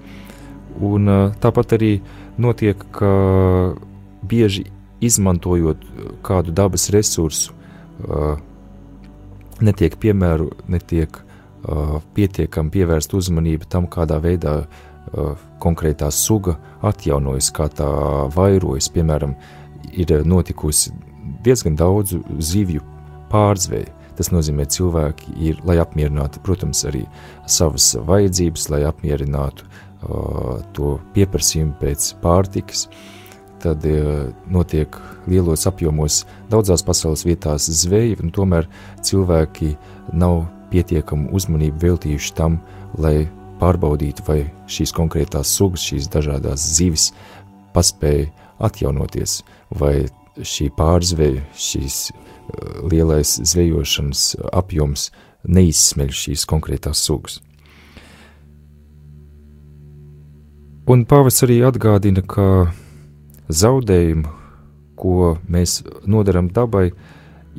Un, 0.78 1.08
uh, 1.10 1.30
tāpat 1.42 1.76
arī 1.78 1.92
notiek, 2.38 2.82
ka 2.94 3.12
bieži 4.28 4.66
izmantojot 5.04 5.82
kādu 6.26 6.54
dabas 6.54 6.88
resursu, 6.94 7.54
uh, 8.06 8.36
netiek 9.62 9.98
piemēru, 9.98 10.52
netiek 10.70 11.24
pietiekami 12.14 12.70
pievērst 12.70 13.14
uzmanību 13.18 13.66
tam, 13.68 13.88
kādā 13.90 14.20
veidā 14.22 14.52
konkrētā 15.58 16.06
suga 16.14 16.54
atjaunojas, 16.86 17.48
kā 17.50 17.66
tā 17.66 17.88
vairojas. 18.30 18.86
Piemēram, 18.94 19.34
ir 19.90 20.12
notikusi 20.22 20.92
diezgan 21.42 21.74
daudz 21.76 22.14
zivju 22.38 22.84
pārzveju. 23.32 23.94
Tas 24.18 24.32
nozīmē, 24.34 24.66
ka 24.66 24.74
cilvēki 24.74 25.36
ir, 25.46 25.60
lai 25.68 25.76
apmierinātu, 25.78 26.40
protams, 26.42 26.82
arī 26.88 27.04
savas 27.46 27.92
vajadzības, 28.08 28.66
lai 28.72 28.82
apmierinātu 28.88 29.66
uh, 29.68 30.58
to 30.74 30.96
pieprasījumu 31.14 31.76
pēc 31.78 32.10
pārtikas. 32.24 32.88
Tad 33.62 33.86
uh, 33.86 34.28
notiek 34.50 34.98
lielos 35.30 35.68
apjomos 35.70 36.24
daudzās 36.50 36.82
pasaules 36.86 37.22
vietās 37.28 37.70
zveja, 37.84 38.18
un 38.22 38.34
tomēr 38.34 38.66
cilvēki 39.06 39.76
nav 40.18 40.48
pietiekamu 40.72 41.30
uzmanību 41.38 41.78
veltījuši 41.86 42.34
tam, 42.38 42.58
lai 42.98 43.28
pārbaudītu, 43.62 44.24
vai 44.26 44.40
šīs 44.70 44.92
konkrētās 44.96 45.50
sugas, 45.54 45.84
šīs 45.86 46.10
dažādas 46.12 46.64
zivis 46.78 47.10
paspēja 47.74 48.30
atjaunoties, 48.66 49.42
vai 49.78 50.08
šī 50.38 50.70
pārzveja, 50.78 51.42
šīs 51.58 52.08
lielais 52.90 53.36
zvejošanas 53.42 54.36
apjoms 54.52 55.10
neizsmeļ 55.48 56.14
šīs 56.14 56.46
konkrētās 56.48 57.02
sugas. 57.04 57.38
Un 60.88 61.04
pāvis 61.04 61.42
arī 61.44 61.60
atgādina, 61.68 62.22
ka 62.24 62.72
zaudējumi, 63.52 64.24
ko 64.98 65.36
mēs 65.48 65.82
nodaram 66.08 66.48
dabai, 66.48 66.88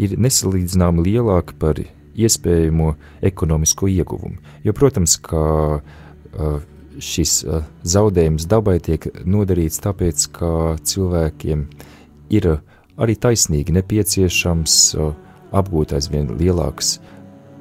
ir 0.01 0.15
nesalīdzināmi 0.17 1.05
lielāki 1.05 1.55
par 1.61 1.77
iespējamo 2.19 2.95
ekonomisko 3.29 3.89
ieguvumu. 3.93 4.39
Jo, 4.65 4.73
protams, 4.73 5.15
ka 5.21 5.43
šis 6.99 7.43
zaudējums 7.87 8.47
dabai 8.49 8.79
tiek 8.83 9.05
nodarīts 9.25 9.81
tāpēc, 9.83 10.25
ka 10.35 10.51
cilvēkiem 10.83 11.67
ir 12.33 12.49
arī 12.99 13.15
taisnīgi 13.15 13.73
nepieciešams 13.79 14.75
apgūt 15.55 15.95
aizvien 15.97 16.29
lielākas 16.39 16.97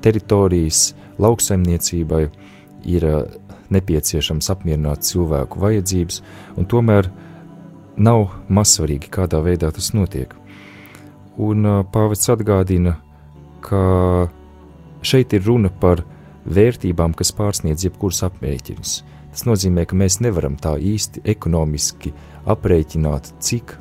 teritorijas, 0.04 0.92
lauksaimniecībai 1.18 2.24
ir 2.88 3.06
nepieciešams 3.74 4.50
apmierināt 4.54 5.06
cilvēku 5.06 5.60
vajadzības, 5.62 6.20
un 6.56 6.68
tomēr 6.68 7.10
nav 7.98 8.28
mazsvarīgi, 8.48 9.10
kādā 9.12 9.40
veidā 9.44 9.70
tas 9.74 9.90
notiek. 9.96 10.34
Un 11.38 11.66
pāvests 11.92 12.30
atgādina, 12.32 12.96
ka 13.62 14.28
šeit 15.02 15.34
ir 15.36 15.44
runa 15.46 15.70
par 15.70 16.02
vērtībām, 16.48 17.14
kas 17.14 17.34
pārsniedz 17.36 17.84
jebkurus 17.86 18.24
aprēķinus. 18.26 19.02
Tas 19.34 19.44
nozīmē, 19.46 19.84
ka 19.86 19.98
mēs 19.98 20.18
nevaram 20.24 20.56
tā 20.58 20.74
īsti 20.80 21.22
ekonomiski 21.28 22.14
aprēķināt, 22.48 23.34
cik 23.44 23.76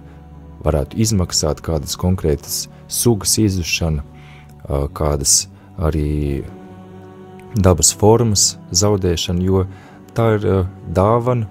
varētu 0.65 0.97
izmaksāt 1.03 1.61
kādas 1.65 1.97
konkrētas 1.99 2.65
sugas 2.87 3.37
izušana, 3.41 4.03
kādas 4.97 5.47
arī 5.77 6.43
dabas 7.55 7.93
formas 7.95 8.55
zaudēšana, 8.71 9.43
jo 9.43 9.65
tā 10.17 10.33
ir 10.37 10.67
dāvana, 10.93 11.47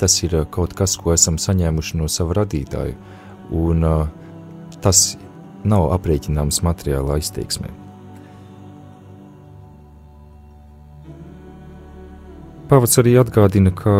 tas 0.00 0.16
ir 0.24 0.36
kaut 0.52 0.74
kas, 0.76 0.96
ko 0.96 1.12
esam 1.16 1.36
saņēmuši 1.40 2.00
no 2.00 2.08
sava 2.08 2.40
radītāja, 2.42 2.96
un 3.50 3.84
tas 4.80 5.04
nav 5.64 5.90
aprēķināms 5.96 6.62
materiālā 6.64 7.18
izteiksmē. 7.20 7.68
Pavats 12.70 13.00
arī 13.02 13.16
atgādina, 13.18 13.72
ka 13.74 13.92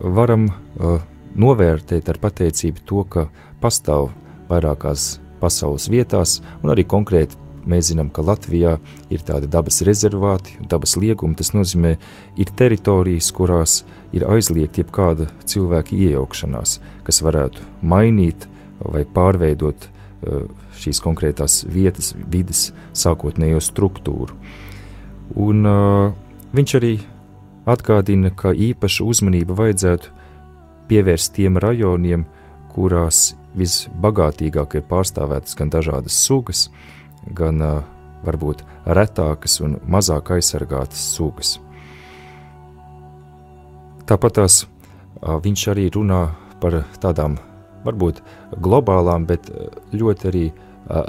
varam 0.00 0.46
uh, 0.48 1.02
novērtēt 1.34 2.08
ar 2.10 2.20
pateicību 2.22 2.84
to, 2.88 3.04
ka 3.08 3.28
pastāv 3.62 4.10
vairākās 4.50 5.18
pasaules 5.40 5.88
vietās, 5.92 6.38
un 6.62 6.72
arī 6.74 6.86
konkrēti 6.88 7.40
mēs 7.68 7.90
zinām, 7.90 8.10
ka 8.12 8.24
Latvijā 8.24 8.76
ir 9.12 9.22
tādi 9.24 9.48
dabas 9.50 9.80
rezervāti, 9.86 10.58
dabas 10.68 10.96
liegumi. 11.00 11.36
Tas 11.38 11.54
nozīmē, 11.56 11.94
ir 12.40 12.52
teritorijas, 12.58 13.30
kurās 13.34 13.82
ir 14.14 14.26
aizliegta 14.28 14.82
jebkāda 14.82 15.30
cilvēka 15.48 15.96
iejaukšanās, 15.96 16.78
kas 17.06 17.22
varētu 17.24 17.64
mainīt 17.82 18.48
vai 18.84 19.04
pārveidot 19.08 19.88
uh, 19.88 20.44
šīs 20.80 21.00
konkrētās 21.04 21.62
vietas, 21.70 22.12
vidas 22.14 22.68
sākotnējo 22.96 23.62
struktūru. 23.64 24.36
Un, 25.40 25.64
uh, 25.64 26.12
viņš 26.54 26.76
arī 26.80 26.94
atgādina, 27.70 28.28
ka 28.30 28.52
īpaša 28.52 29.06
uzmanība 29.08 29.56
vajadzētu 29.56 30.12
pievērst 30.88 31.34
tiem 31.36 31.58
rajoniem, 31.60 32.26
kurās 32.74 33.34
visbagātīgāk 33.54 34.78
ir 34.78 34.86
pārstāvētas 34.90 35.54
gan 35.58 35.70
dažādas 35.70 36.16
sugas, 36.26 36.68
gan 37.30 37.62
varbūt 38.24 38.64
retākas 38.84 39.60
un 39.62 39.78
mazāk 39.86 40.34
aizsargātas 40.36 41.02
sugas. 41.14 41.58
Tāpat 44.04 44.40
tās 44.40 44.64
viņš 45.22 45.68
arī 45.72 45.88
runā 45.94 46.26
par 46.60 46.82
tādām 47.00 47.38
varbūt 47.84 48.20
globālām, 48.64 49.24
bet 49.28 49.48
ļoti 49.92 50.30
arī 50.30 50.44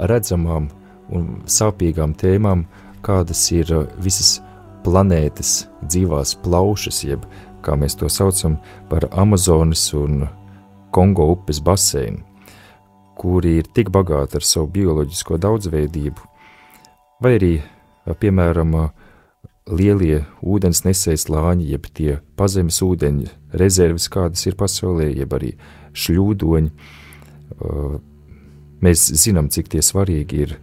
redzamām 0.08 0.70
un 1.12 1.26
sāpīgām 1.44 2.14
tēmām, 2.18 2.64
kādas 3.04 3.42
ir 3.54 3.72
visas 4.02 4.38
planētas 4.86 5.66
dzīvās 5.82 6.36
plaušas, 6.44 7.02
jeb 7.04 7.26
kā 7.66 7.74
mēs 7.78 7.98
to 7.98 8.08
saucam 8.12 8.60
par 8.90 9.08
Amazonas 9.10 9.88
un 9.98 10.24
Kongo 10.94 11.26
upes 11.34 11.58
baseinu 11.60 12.22
kuri 13.16 13.56
ir 13.60 13.70
tik 13.72 13.90
bagāti 13.94 14.38
ar 14.38 14.44
savu 14.44 14.68
bioloģisko 14.76 15.38
daudzveidību, 15.40 16.28
vai 17.24 17.32
arī, 17.38 17.52
piemēram, 18.20 18.76
lielie 19.72 20.20
ūdens 20.44 20.84
nesējas 20.86 21.26
lāņi, 21.32 21.70
jeb 21.72 21.88
tie 21.96 22.18
pazemes 22.38 22.78
ūdeņi 22.84 23.30
rezerves, 23.62 24.10
kādas 24.12 24.44
ir 24.46 24.58
pasaulē, 24.60 25.08
jeb 25.16 25.32
arī 25.34 25.54
šļūdoņi. 25.96 26.70
Mēs 28.84 29.08
zinām, 29.24 29.48
cik 29.50 29.72
tie 29.72 29.82
svarīgi 29.82 30.44
ir 30.44 30.56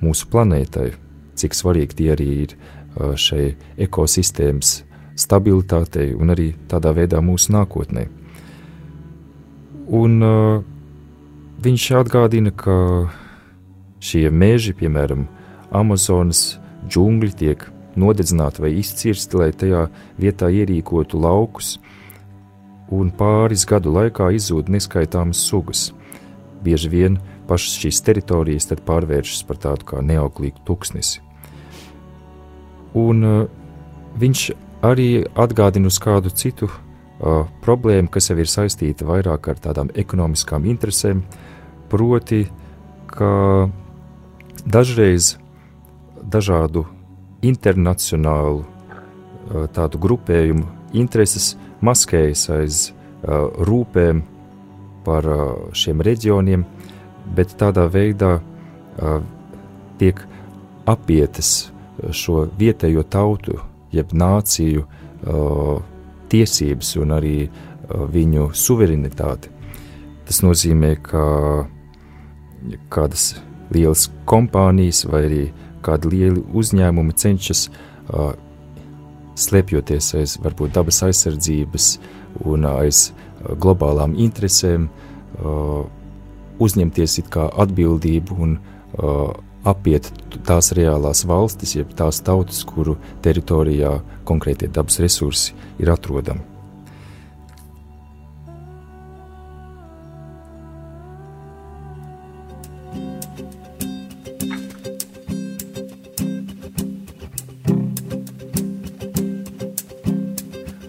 mūsu 0.00 0.30
planētai, 0.30 0.92
cik 1.34 1.56
svarīgi 1.58 1.98
tie 1.98 2.10
arī 2.14 2.30
ir 2.46 2.56
šai 2.94 3.48
ekosistēmas 3.82 4.76
stabilitātei 5.16 6.12
un 6.14 6.34
arī 6.34 6.52
tādā 6.68 6.94
veidā 6.96 7.20
mūsu 7.22 7.54
nākotnē. 7.54 8.08
Un 9.94 10.22
uh, 10.24 10.62
Viņš 11.64 11.84
atgādina, 11.96 12.50
ka 12.52 12.74
šie 14.04 14.26
meži, 14.28 14.74
piemēram, 14.76 15.22
Amazonas 15.72 16.58
džungļi, 16.84 17.30
tiek 17.40 17.62
nodedzināti 17.96 18.60
vai 18.60 18.74
izcirsti, 18.82 19.38
lai 19.40 19.48
tajā 19.56 19.86
vietā 20.20 20.50
ierīkotu 20.52 21.22
laukus, 21.24 21.78
un 22.92 23.08
pāris 23.16 23.64
gadu 23.70 23.94
laikā 23.94 24.28
izzūd 24.36 24.68
neskaitāmas 24.74 25.40
sugas. 25.40 25.86
Bieži 26.60 26.90
vien 26.92 27.16
pašas 27.48 27.78
šīs 27.80 28.02
teritorijas 28.04 28.68
tad 28.68 28.84
pārvēršas 28.84 29.46
par 29.48 29.62
tādu 29.64 29.88
kā 29.88 30.04
neauglīgu 30.04 30.66
tuksnesi. 30.68 31.22
Un 32.92 33.24
uh, 33.24 33.40
viņš 34.20 34.50
arī 34.84 35.24
atgādina 35.34 35.88
uz 35.88 35.96
kādu 36.02 36.32
citu 36.34 36.68
uh, 36.68 37.44
problēmu, 37.64 38.10
kas 38.12 38.30
jau 38.30 38.38
ir 38.38 38.50
saistīta 38.50 39.08
vairāk 39.08 39.48
ar 39.48 39.60
tādām 39.64 39.90
ekonomiskām 40.04 40.68
interesēm, 40.68 41.24
uh, 41.24 41.54
proti, 41.94 42.46
ka 43.06 43.68
dažreiz 44.66 45.36
dažādu 46.24 46.82
internacionālu 47.44 48.64
tādu 49.76 50.00
grupējumu 50.00 50.64
intereses 50.96 51.52
maskējas 51.84 52.42
aiz 52.54 52.78
uh, 52.88 53.52
rūpēm 53.68 54.22
par 55.04 55.26
uh, 55.28 55.42
šiem 55.76 56.00
reģioniem, 56.02 56.64
bet 57.36 57.52
tādā 57.60 57.84
veidā 57.92 58.38
uh, 58.40 59.20
tiek 60.00 60.22
apietas 60.88 61.52
šo 62.10 62.46
vietējo 62.58 63.04
tautu, 63.04 63.60
jeb 63.94 64.12
nāciju 64.12 64.84
tiesības 66.32 66.90
un 67.00 67.14
arī 67.16 67.36
viņu 67.88 68.50
suverenitāti. 68.56 69.52
Tas 70.24 70.40
nozīmē, 70.44 70.94
ka 71.04 71.24
kādas 72.92 73.34
lielas 73.74 74.08
kompānijas 74.28 75.04
vai 75.08 75.22
arī 75.28 75.42
kādi 75.84 76.12
lieli 76.14 76.42
uzņēmumi 76.56 77.16
cenšas 77.20 77.66
uh, 77.68 78.32
slēpjoties 79.36 80.12
aiz 80.20 80.36
varbūt 80.44 80.76
dabas 80.78 81.02
aizsardzības 81.06 81.88
un 82.48 82.68
aiz 82.70 83.08
uh, 83.10 83.52
globālām 83.60 84.16
interesēm, 84.20 84.88
uh, 84.88 85.84
uzņemties 86.64 87.18
it 87.20 87.30
kā 87.34 87.48
atbildību 87.64 88.38
un 88.46 88.56
uh, 88.56 89.34
apiet 89.64 90.10
tās 90.46 90.72
reālās 90.76 91.24
valstis, 91.28 91.76
jeb 91.78 91.92
tās 91.96 92.20
tautas, 92.24 92.64
kuru 92.68 92.98
teritorijā 93.24 93.98
konkrētie 94.28 94.68
dabas 94.72 95.00
resursi 95.02 95.54
ir 95.80 95.92
atrodami. 95.94 96.54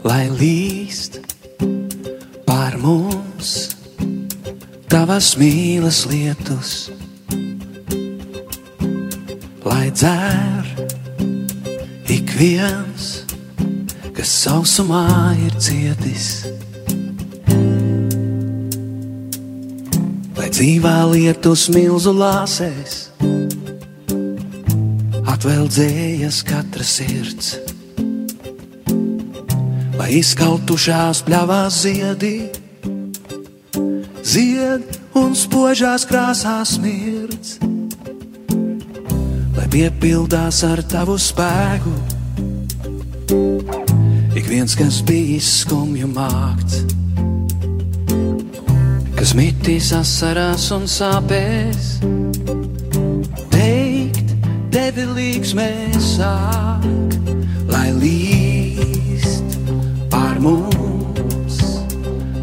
lai 0.06 0.28
līst 0.38 1.18
pār 2.46 2.76
mums 2.78 3.54
tavas 4.92 5.32
mīlas 5.40 6.04
lietus, 6.06 6.76
dzēr 9.96 10.66
ik 12.12 12.32
viens, 12.36 13.24
kas 14.16 14.32
sausumā 14.44 15.36
ir 15.40 15.56
cietis. 15.62 16.28
Lai 20.36 20.50
dzīvā 20.52 20.98
lietus 21.14 21.70
milzu 21.72 22.12
lāsēs, 22.18 22.98
atveldzējas 25.32 26.42
katra 26.50 26.88
sirds. 26.88 27.56
Lai 29.96 30.12
izkautušās 30.20 31.24
pļavās 31.24 31.80
ziedi, 31.86 32.36
zied 34.28 35.00
un 35.16 35.32
spožās 35.40 36.04
krāsās 36.10 36.76
lai 36.84 37.15
piepildās 39.76 40.62
ar 40.64 40.80
tavu 40.88 41.18
spēku. 41.20 41.92
Ik 44.36 44.48
viens, 44.48 44.76
kas 44.80 45.02
bijis 45.04 45.50
skumju 45.66 46.08
mākts, 46.16 46.86
kas 49.18 49.34
mitīs 49.36 49.92
asarās 49.98 50.70
un 50.76 50.88
sāpēs, 50.88 51.90
teikt, 53.52 54.36
tevi 54.72 55.08
līgsmēs 55.18 56.14
sāk, 56.22 56.88
lai 57.68 57.90
līdz 58.00 58.46
mums 60.46 61.60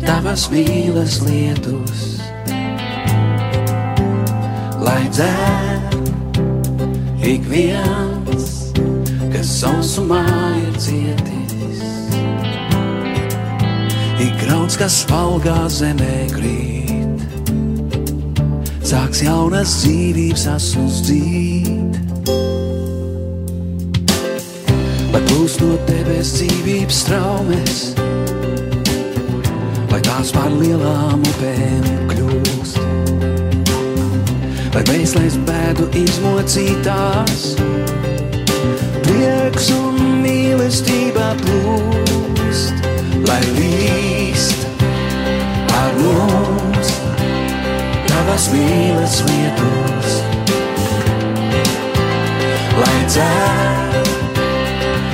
tavas 0.03 0.49
mīlas 0.53 1.21
lietus, 1.23 2.09
lai 4.83 5.05
dzēr 5.15 5.72
ik 7.23 7.47
viens, 7.49 8.73
kas 9.33 9.51
sausumā 9.63 10.25
ir 10.61 10.77
cietis. 10.83 11.83
Ik 14.23 14.35
grauds, 14.43 14.77
kas 14.79 15.03
valgā 15.11 15.65
zemē 15.73 16.27
krīt, 16.35 17.27
sāks 18.83 19.25
jaunas 19.27 19.81
dzīvības 19.83 20.49
asus 20.57 21.03
dzīt. 21.07 21.83
lai 25.13 25.21
plūst 25.29 25.61
no 25.61 25.75
debes 25.89 26.33
dzīvības 26.39 27.03
traumes, 27.09 27.83
lai 29.93 30.01
tās 30.09 30.33
pār 30.33 30.57
lielām 30.57 31.29
upēm 31.35 31.93
kļūst. 32.15 32.52
Lai 34.73 34.83
mēslēs 34.89 35.37
bēdu 35.49 35.89
izmocītās, 36.03 37.45
prieks 39.05 39.71
un 39.77 40.01
mīlestība 40.25 41.33
plūst, 41.43 42.87
lai 43.29 43.41
līst 43.59 44.67
ar 45.83 45.97
mums 46.01 46.95
tavas 48.09 48.49
mīlas 48.57 49.21
lietus. 49.29 49.83
dzer 53.13 54.03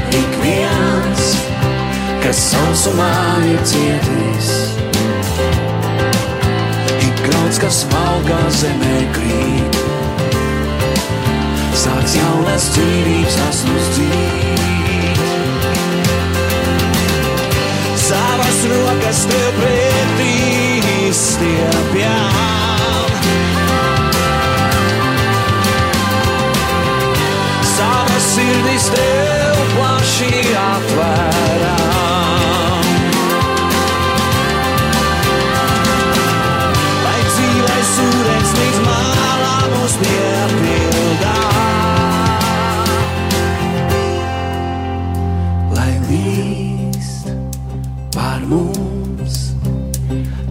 ik 0.08 0.30
viens, 0.42 1.22
kas 2.22 2.42
sausumā 2.52 3.14
ir 3.50 3.62
cietis. 3.66 4.87
Grauds, 7.58 7.62
kas 7.62 7.86
valgā 7.90 8.38
zemē 8.54 8.98
krīt, 9.14 9.78
sāks 11.74 12.14
jaunas 12.14 12.68
dzīvības 12.74 13.38
asnus 13.48 13.88
dzīt. 13.96 15.22
Savas 18.04 18.62
rokas 18.70 19.24
tev 19.30 19.50
pretī 19.58 21.12
stiepjām. 21.12 22.36
sirdis 28.18 28.90
tev 28.92 29.60
plaši 29.74 30.42
atvērām. 30.58 31.97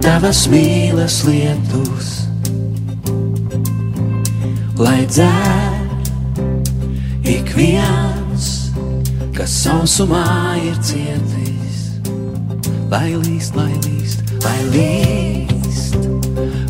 Tavas 0.08 0.46
mīlas 0.48 1.18
lietus, 1.28 2.10
lai 4.80 5.02
dzēr 5.10 5.82
ik 7.28 7.52
viens, 7.58 8.46
kas 9.36 9.52
sausumā 9.66 10.56
ir 10.64 10.78
cietis, 10.88 11.82
lai 12.94 13.10
līst, 13.26 13.60
lai 13.60 13.74
līst, 13.84 14.24
lai 14.46 14.62
līst 14.78 16.08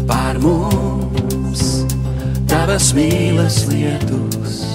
pār 0.10 0.42
mums 0.42 1.68
tavas 2.50 2.90
mīlas 2.98 3.68
lietus, 3.70 4.66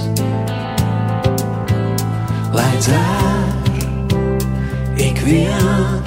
lai 2.54 2.70
dzer 2.78 3.50
ik 5.10 5.18
viens, 5.26 6.01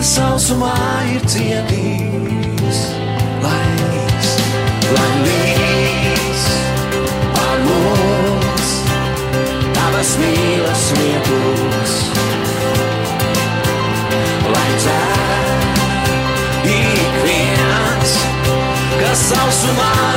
kas 0.00 0.14
sausumā 0.16 0.76
ir 1.12 1.24
cietis, 1.28 2.78
lai 3.42 3.66
līst, 3.80 4.38
lai 4.96 5.10
līst 5.26 6.54
pār 7.36 7.60
mums 7.66 8.70
tavas 9.76 10.14
mīlas 10.22 10.86
vietos. 10.96 11.96
Lai 14.54 14.70
dzēr 14.80 15.52
ik 16.78 17.20
viens, 17.26 18.16
kas 19.02 19.26
sausumā 19.34 19.92
ir 19.92 19.98
cieties. 20.00 20.09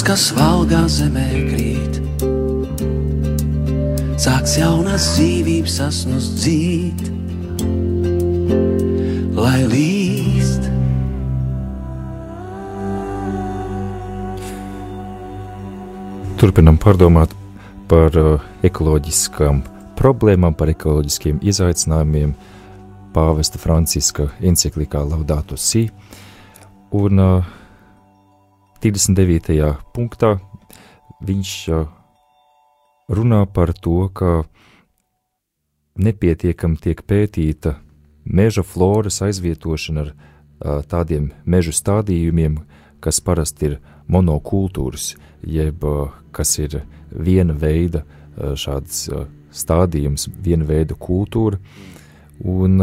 Grauds, 0.00 0.06
kas 0.06 0.30
valgā 0.32 0.80
zemē 0.88 1.28
krīt. 1.50 1.98
Sāks 4.16 4.54
jaunas 4.56 5.04
dzīvības 5.16 5.74
asnus 5.84 6.28
dzīt, 6.40 7.02
lai 9.36 9.60
līst. 9.68 10.64
Turpinam 16.40 16.80
pārdomāt 16.80 17.36
par 17.90 18.16
uh, 18.16 18.40
ekoloģiskām 18.64 19.60
problēmām, 20.00 20.56
par 20.56 20.72
ekoloģiskiem 20.72 21.44
izaicinājumiem, 21.44 22.32
pāvesta 23.12 23.60
Franciska 23.60 24.30
enciklikā 24.40 25.04
Laudato 25.04 25.60
Si. 25.60 25.90
Un 26.96 27.20
uh, 27.20 27.56
29. 28.80 29.76
punktā 29.92 30.38
viņš 31.20 31.50
runā 33.12 33.40
par 33.52 33.74
to, 33.76 34.08
ka 34.08 34.46
nepietiekami 36.00 36.80
tiek 36.80 37.02
pētīta 37.04 37.74
meža 38.24 38.64
floras 38.64 39.20
aizvietošana 39.26 40.04
ar 40.06 40.86
tādiem 40.88 41.28
mežu 41.44 41.74
stādījumiem, 41.76 42.62
kas 43.04 43.20
parasti 43.20 43.68
ir 43.68 43.74
monokultūras, 44.08 45.12
jeb 45.44 45.84
kas 46.32 46.56
ir 46.64 46.80
viena 47.12 47.52
veida 47.52 48.06
šāds 48.38 49.10
stādījums, 49.52 50.24
viena 50.40 50.64
veida 50.64 50.96
kultūra. 50.96 51.60
Un 52.40 52.80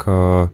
kā, 0.00 0.48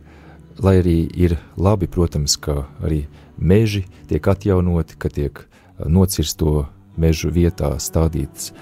lai 0.58 0.74
arī 0.82 0.98
ir 1.14 1.36
labi, 1.54 1.86
protams, 1.86 2.34
ka 2.34 2.64
arī 2.82 3.04
meži 3.36 3.84
tiek 4.08 4.28
atjaunoti, 4.28 4.96
ka 4.98 5.08
tiek 5.08 5.44
nocirsto 5.78 6.66
mežu 6.96 7.30
vietā 7.30 7.76
stādītas 7.82 8.52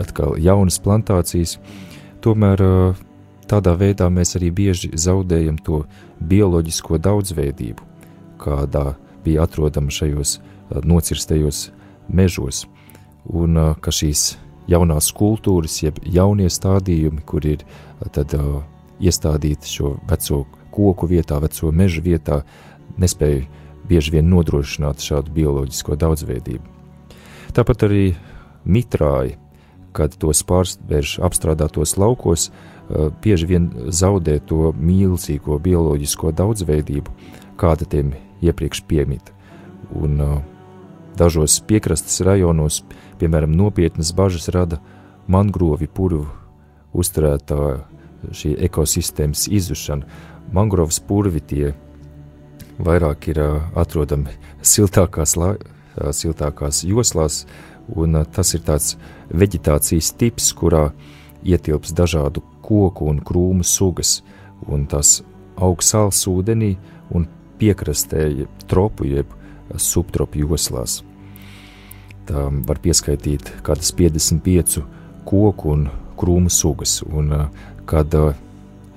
atkal 0.00 0.38
jaunas 0.40 0.78
plantācijas, 0.80 1.58
tomēr 2.24 2.62
tādā 3.50 3.74
veidā 3.78 4.08
mēs 4.12 4.36
arī 4.38 4.50
bieži 4.54 4.92
zaudējam 4.94 5.58
to 5.64 5.82
bioloģisko 6.20 6.98
daudzveidību, 7.02 7.84
kādā 8.40 8.94
bija 9.24 9.44
atrodama 9.44 9.92
šajos 9.92 10.38
nocirstajos 10.84 11.68
mežos, 12.08 12.66
un 13.24 13.58
ka 13.80 13.92
šīs 13.92 14.36
jaunās 14.68 15.10
kultūras, 15.16 15.80
jeb 15.82 16.00
jaunie 16.04 16.48
stādījumi, 16.52 17.24
kur 17.26 17.44
ir 17.48 17.64
tad 18.12 18.34
uh, 18.36 18.60
iestādīt 19.00 19.66
šo 19.68 19.96
veco 20.08 20.44
koku 20.74 21.08
vietā, 21.10 21.40
veco 21.42 21.72
meža 21.72 22.02
vietā, 22.04 22.42
nespēja 23.00 23.46
bieži 23.88 24.18
vien 24.18 24.28
nodrošināt 24.30 25.02
šādu 25.04 25.32
bioloģisko 25.34 25.96
daudzveidību. 25.98 26.64
Tāpat 27.56 27.84
arī 27.88 28.04
mitrāji, 28.68 29.38
kad 29.96 30.14
tos 30.20 30.44
pārsvērš 30.46 31.18
apstrādātos 31.24 31.96
laukos, 31.98 32.50
eh, 32.50 33.10
bieži 33.24 33.46
vien 33.46 33.70
zaudē 33.88 34.38
to 34.44 34.72
mīlestīgo 34.76 35.58
bioloģisko 35.58 36.32
daudzveidību, 36.32 37.10
kāda 37.56 37.88
tiem 37.88 38.14
iepriekš 38.42 38.84
piemita. 38.86 39.32
Un 39.90 40.20
eh, 40.20 40.42
dažos 41.16 41.60
piekrastes 41.60 42.20
rajonos, 42.20 42.84
piemēram, 43.18 43.56
nopietnas 43.56 44.12
bažas 44.12 44.48
rada 44.48 44.80
mangrovi 45.26 45.88
purvu 45.88 46.28
uzturētāju 46.94 47.82
šī 48.34 48.54
ekosistēmas 48.68 49.46
izušana. 49.50 50.06
Mangrovas 50.52 51.00
purvi 51.00 51.40
tie 51.40 51.74
vairāk 52.78 53.30
ir 53.32 53.40
atrodami 53.78 54.34
siltākās, 54.62 55.36
la, 55.38 55.54
siltākās 56.14 56.84
joslās, 56.86 57.44
un 57.88 58.20
tas 58.32 58.54
ir 58.54 58.62
tāds 58.66 58.96
veģetācijas 59.30 60.12
tips, 60.18 60.52
kurā 60.56 60.88
ietilps 61.44 61.94
dažādu 61.96 62.42
koku 62.62 63.08
un 63.08 63.20
krūmu 63.24 63.64
sugas, 63.64 64.20
un 64.66 64.86
tas 64.90 65.22
aug 65.56 65.82
sāls 65.82 66.20
ūdenī 66.30 66.76
un 67.14 67.26
piekrastē 67.58 68.28
tropu 68.70 69.08
jeb 69.08 69.32
subtropu 69.76 70.44
joslās. 70.44 71.02
Tā 72.28 72.48
var 72.68 72.80
pieskaitīt 72.84 73.48
kādas 73.64 73.90
55 73.96 74.82
koku 75.28 75.72
un 75.72 75.88
krūmu 76.18 76.52
sugas, 76.52 77.00
un 77.02 77.32
kad 77.88 78.12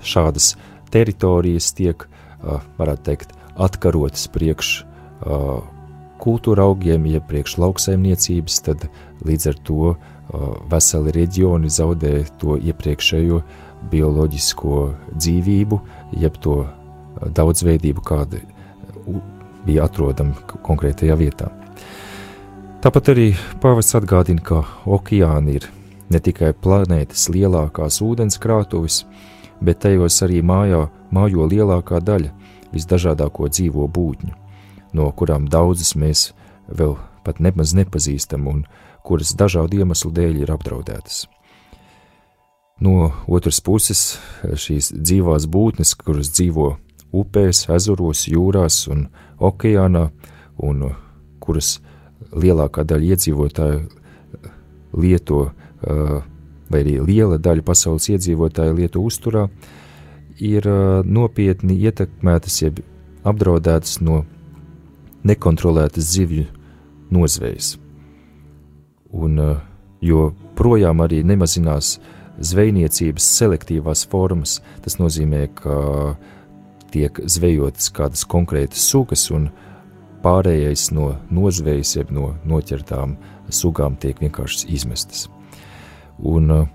šādas 0.04 0.56
teritorijas 0.92 1.72
tiek, 1.78 2.08
varētu 2.78 3.06
teikt, 3.08 3.36
atkarotas 3.56 4.28
priekš 4.32 4.72
kultūra 6.22 6.68
augiem, 6.70 7.08
jeb 7.10 7.26
priekš 7.30 7.58
lauksaimniecības, 7.62 8.60
tad 8.68 8.86
līdz 9.26 9.48
ar 9.52 9.60
to 9.66 9.96
veseli 10.72 11.14
reģioni 11.16 11.70
zaudē 11.70 12.14
to 12.42 12.58
iepriekšējo 12.62 13.42
bioloģisko 13.92 14.78
dzīvību, 15.18 15.80
jeb 16.22 16.38
to 16.42 16.62
daudzveidību, 17.22 18.04
kāda 18.06 18.40
bija 19.66 19.86
atrodama 19.90 20.38
konkrētajā 20.66 21.18
vietā. 21.18 21.50
Tāpat 22.82 23.12
arī 23.14 23.28
pāvests 23.62 23.98
atgādina, 23.98 24.42
ka 24.42 24.64
okeāni 24.90 25.60
ir 25.60 25.68
ne 26.10 26.22
tikai 26.22 26.54
planētas 26.58 27.28
lielākās 27.34 28.00
ūdenskrātuves, 28.02 29.04
bet 29.62 29.84
tajos 29.86 30.18
arī 30.26 30.42
mājā, 30.46 30.88
mājo 31.14 31.46
lielākā 31.50 32.02
daļa 32.02 32.32
visdažādāko 32.74 33.50
dzīvo 33.52 33.88
būtņu, 33.88 34.34
no 34.98 35.12
kurām 35.18 35.48
daudzas 35.52 35.96
mēs 35.96 36.32
vēl 36.68 36.98
pat 37.26 37.40
nemaz 37.40 37.76
nepazīstam 37.78 38.48
un 38.48 38.64
kuras 39.06 39.36
dažādu 39.38 39.82
iemeslu 39.82 40.12
dēļ 40.14 40.42
ir 40.44 40.54
apdraudētas. 40.54 41.26
No 42.82 43.12
otras 43.30 43.62
puses, 43.62 44.18
šīs 44.42 44.90
dzīvās 44.96 45.46
būtnes, 45.52 45.94
kuras 46.00 46.32
dzīvo 46.34 46.72
upēs, 47.14 47.68
ezeros, 47.70 48.26
jūrās 48.32 48.88
un 48.90 49.06
okeānā, 49.38 50.08
un 50.58 50.88
kuras 51.44 51.76
lielākā 52.32 52.86
daļa 52.88 53.14
iedzīvotāju 53.14 53.84
lieto, 54.98 55.44
vai 55.82 56.82
arī 56.82 56.98
liela 57.06 57.38
daļa 57.38 57.66
pasaules 57.68 58.10
iedzīvotāju 58.16 58.78
lieto 58.80 59.04
uzturā, 59.06 59.48
ir 60.42 60.66
nopietni 61.06 61.78
ietekmētas, 61.86 62.62
jeb 62.64 62.82
apdraudētas 63.28 64.00
no 64.02 64.24
nekontrolētas 65.28 66.08
zivju 66.16 66.48
nozvejas. 67.14 67.76
Un, 69.12 69.38
jo 70.02 70.32
projām 70.58 71.04
arī 71.04 71.22
nemazinās 71.28 72.00
zvejniecības 72.42 73.28
selektīvās 73.38 74.06
formas, 74.10 74.60
tas 74.82 74.98
nozīmē, 74.98 75.46
ka 75.62 76.16
tiek 76.92 77.22
zvejotas 77.30 77.92
kādas 77.94 78.26
konkrētas 78.28 78.88
sugas, 78.92 79.28
un 79.32 79.50
pārējais 80.24 80.90
no 80.96 81.14
nozvejas, 81.34 81.96
jeb 81.98 82.12
no 82.14 82.34
noķertām 82.48 83.16
sugām 83.52 83.98
tiek 84.00 84.20
vienkārši 84.22 84.70
izmestas. 84.74 85.28
Un 86.18 86.52
uh, 86.54 86.68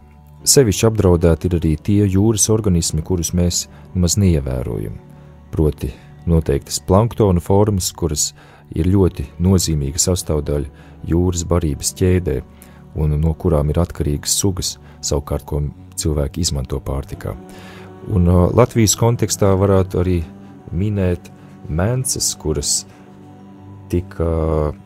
Sevišķi 0.47 0.85
apdraudēti 0.87 1.49
ir 1.49 1.55
arī 1.59 1.73
tie 1.83 2.03
jūras 2.07 2.45
organismi, 2.55 3.03
kurus 3.03 3.33
mēs 3.35 3.65
nemaz 3.97 4.15
neievērojam. 4.23 4.95
Proti, 5.51 5.89
noteiktas 6.31 6.79
planktona 6.87 7.43
formas, 7.43 7.89
kuras 7.91 8.29
ir 8.71 8.87
ļoti 8.87 9.27
nozīmīga 9.43 9.99
sastāvdaļa 9.99 11.11
jūras 11.11 11.43
barības 11.51 11.91
ķēdē, 11.99 12.37
un 12.95 13.19
no 13.21 13.35
kurām 13.35 13.75
ir 13.75 13.83
atkarīgas 13.83 14.39
sugas, 14.39 14.77
savukārt, 15.03 15.49
ko 15.51 15.65
cilvēki 15.99 16.45
izmanto 16.47 16.79
pārtikā. 16.79 17.35
Un 18.15 18.31
uh, 18.31 18.47
Latvijas 18.55 18.95
kontekstā 19.01 19.51
varētu 19.59 19.99
arī 20.05 20.21
minēt 20.71 21.27
mēnesis, 21.67 22.37
kuras 22.39 22.85
tika 23.91 24.31
uh, 24.31 24.86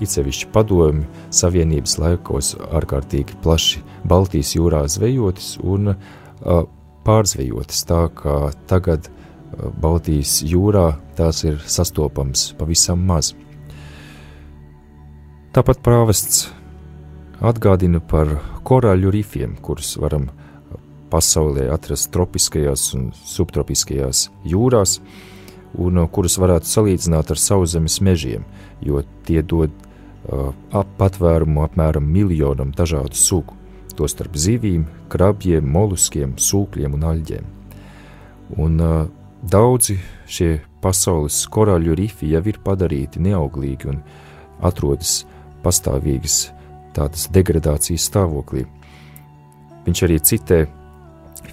it 0.00 0.12
sevišķi 0.12 0.50
padomju 0.54 1.06
savienības 1.34 1.98
laikos 2.02 2.54
ārkārtīgi 2.74 3.38
plaši 3.44 3.82
Baltijas 4.08 4.54
jūrā 4.56 4.84
zvejotas 4.90 5.54
un 5.62 5.94
pārzvejotas, 7.04 7.84
tā 7.88 8.06
kā 8.16 8.38
tagad 8.70 9.10
Baltijas 9.80 10.40
jūrā 10.46 10.94
tās 11.18 11.44
ir 11.46 11.60
sastopams 11.70 12.52
pavisam 12.58 13.04
maz. 13.06 13.34
Tāpat 15.54 15.84
prāvests 15.86 16.48
atgādina 17.44 18.00
par 18.02 18.32
korāļu 18.66 19.12
rifiem, 19.14 19.54
kurus 19.62 19.94
varam 20.00 20.26
pasaulē 21.12 21.68
atrast 21.70 22.10
tropiskajās 22.14 22.88
un 22.96 23.12
subtropiskajās 23.14 24.28
jūrās, 24.50 24.98
un 25.78 26.00
kurus 26.10 26.38
varētu 26.42 26.70
salīdzināt 26.70 27.30
ar 27.30 27.40
sauszemes 27.40 28.00
mežiem, 28.02 28.46
jo 28.82 29.02
tie 29.26 29.42
dod 29.42 29.70
ap 30.24 30.88
patvērumu 30.98 31.64
apmēram 31.66 32.06
miljonam 32.08 32.72
dažādu 32.76 33.18
sugu, 33.18 33.56
tostarp 33.98 34.36
zivīm, 34.36 34.86
krabjiem, 35.12 35.66
moluskiem, 35.70 36.34
sūkļiem 36.40 36.96
un 36.96 37.04
aļģiem. 37.10 37.50
Un 38.60 38.80
uh, 38.82 38.94
daudzi 39.42 39.98
šie 40.30 40.58
pasaules 40.84 41.36
korāļu 41.52 41.96
rifi 41.98 42.32
jau 42.32 42.42
ir 42.48 42.60
padarīti 42.64 43.22
neauglīgi 43.24 43.90
un 43.92 44.00
atrodas 44.64 45.22
pastāvīgas 45.64 46.48
tādas 46.94 47.28
degradācijas 47.34 48.08
stāvoklī. 48.10 48.64
Viņš 49.84 50.02
arī 50.06 50.18
citē 50.24 50.64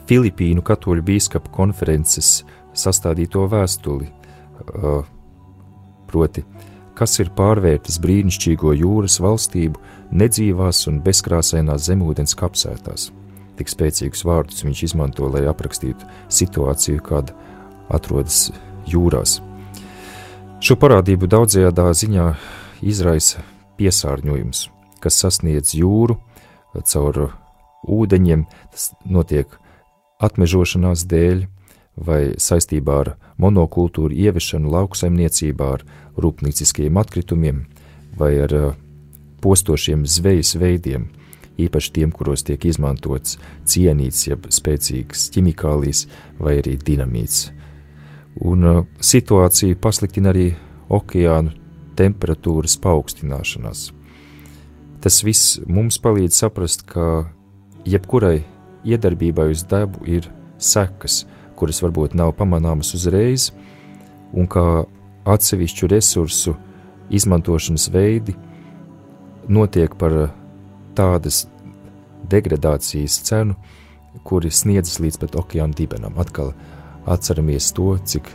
Filipīnu 0.08 0.64
katoļu 0.64 1.04
bīskapa 1.08 1.52
konferences 1.54 2.42
sastādīto 2.78 3.44
vēstuli, 3.52 4.08
uh, 4.08 5.04
proti, 6.08 6.44
kas 7.02 7.18
ir 7.18 7.32
pārvērtis 7.34 7.98
brīnišķīgo 8.04 8.76
jūras 8.78 9.16
valstību 9.24 9.80
nedzīvās 10.14 10.84
un 10.92 11.00
bezkrāsainās 11.02 11.88
zemūdens 11.88 12.36
kapsētās. 12.38 13.08
Tik 13.58 13.72
spēcīgus 13.74 14.22
vārdus 14.28 14.62
viņš 14.68 14.84
izmanto, 14.86 15.26
lai 15.34 15.48
aprakstītu 15.50 16.06
situāciju, 16.30 17.02
kāda 17.02 17.34
atrodas 17.90 18.52
jūrās. 18.86 19.40
Šo 20.62 20.78
parādību 20.78 21.26
daudzajādā 21.32 21.88
ziņā 21.98 22.28
izraisa 22.86 23.42
piesārņojums, 23.82 24.68
kas 25.02 25.18
sasniedz 25.24 25.74
jūru 25.80 26.20
caur 26.86 27.32
ūdeņiem, 27.82 28.46
tas 28.70 28.92
notiek 29.10 29.58
atmežošanās 30.22 31.08
dēļ 31.10 31.48
vai 32.06 32.34
saistībā 32.42 32.98
ar 33.04 33.14
monokultūru 33.42 34.16
ieviešanu 34.16 34.72
lauksaimniecībā 34.74 35.70
ar 35.78 35.86
rūpnīciskiem 36.22 36.98
atkritumiem 37.02 37.66
vai 38.18 38.34
ar 38.44 38.56
uh, 38.58 38.74
postošiem 39.42 40.06
zvejas 40.06 40.56
veidiem, 40.62 41.08
īpaši 41.62 41.94
tiem, 41.98 42.12
kuros 42.14 42.46
tiek 42.48 42.66
izmantots 42.66 43.38
cienīts, 43.70 44.26
jeb 44.28 44.48
spēcīgs 44.50 45.30
ķimikālijas 45.36 46.06
vai 46.40 46.60
arī 46.62 46.78
dinamīts. 46.78 47.50
Un 48.42 48.68
uh, 48.68 48.84
situāciju 49.00 49.80
pasliktina 49.82 50.32
arī 50.34 50.52
okeānu 50.92 51.56
temperatūras 52.00 52.78
paaugstināšanās. 52.82 53.90
Tas 55.02 55.24
viss 55.26 55.58
mums 55.66 55.98
palīdz 56.02 56.44
saprast, 56.44 56.86
ka 56.86 57.26
jebkurai 57.90 58.44
iedarbībai 58.86 59.50
uz 59.54 59.64
dabu 59.70 60.04
ir 60.06 60.28
sekas, 60.62 61.26
kuras 61.62 61.84
varbūt 61.84 62.18
nav 62.18 62.34
pamanāmas 62.40 62.96
uzreiz, 62.98 63.52
un 64.34 64.50
ka 64.50 64.88
atsevišķu 65.30 65.90
resursu 65.92 66.56
izmantošanas 67.14 67.90
veidi 67.94 68.34
notiek 69.52 69.94
par 70.00 70.32
tādas 70.98 71.46
degradācijas 72.32 73.20
cenu, 73.28 73.56
kuri 74.28 74.52
sniedzas 74.52 75.00
līdz 75.04 75.22
pat 75.22 75.38
okeāna 75.40 75.78
dibenam. 75.78 76.18
Atkal 76.22 76.54
atceramies 77.10 77.72
to, 77.78 77.94
cik 78.06 78.30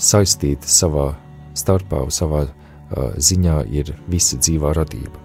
saistīta 0.00 0.68
savā 0.68 1.12
starpā, 1.58 2.04
savā 2.10 2.46
uh, 2.46 3.12
ziņā 3.16 3.62
ir 3.72 3.94
visa 4.10 4.40
dzīvā 4.40 4.74
radība. 4.78 5.21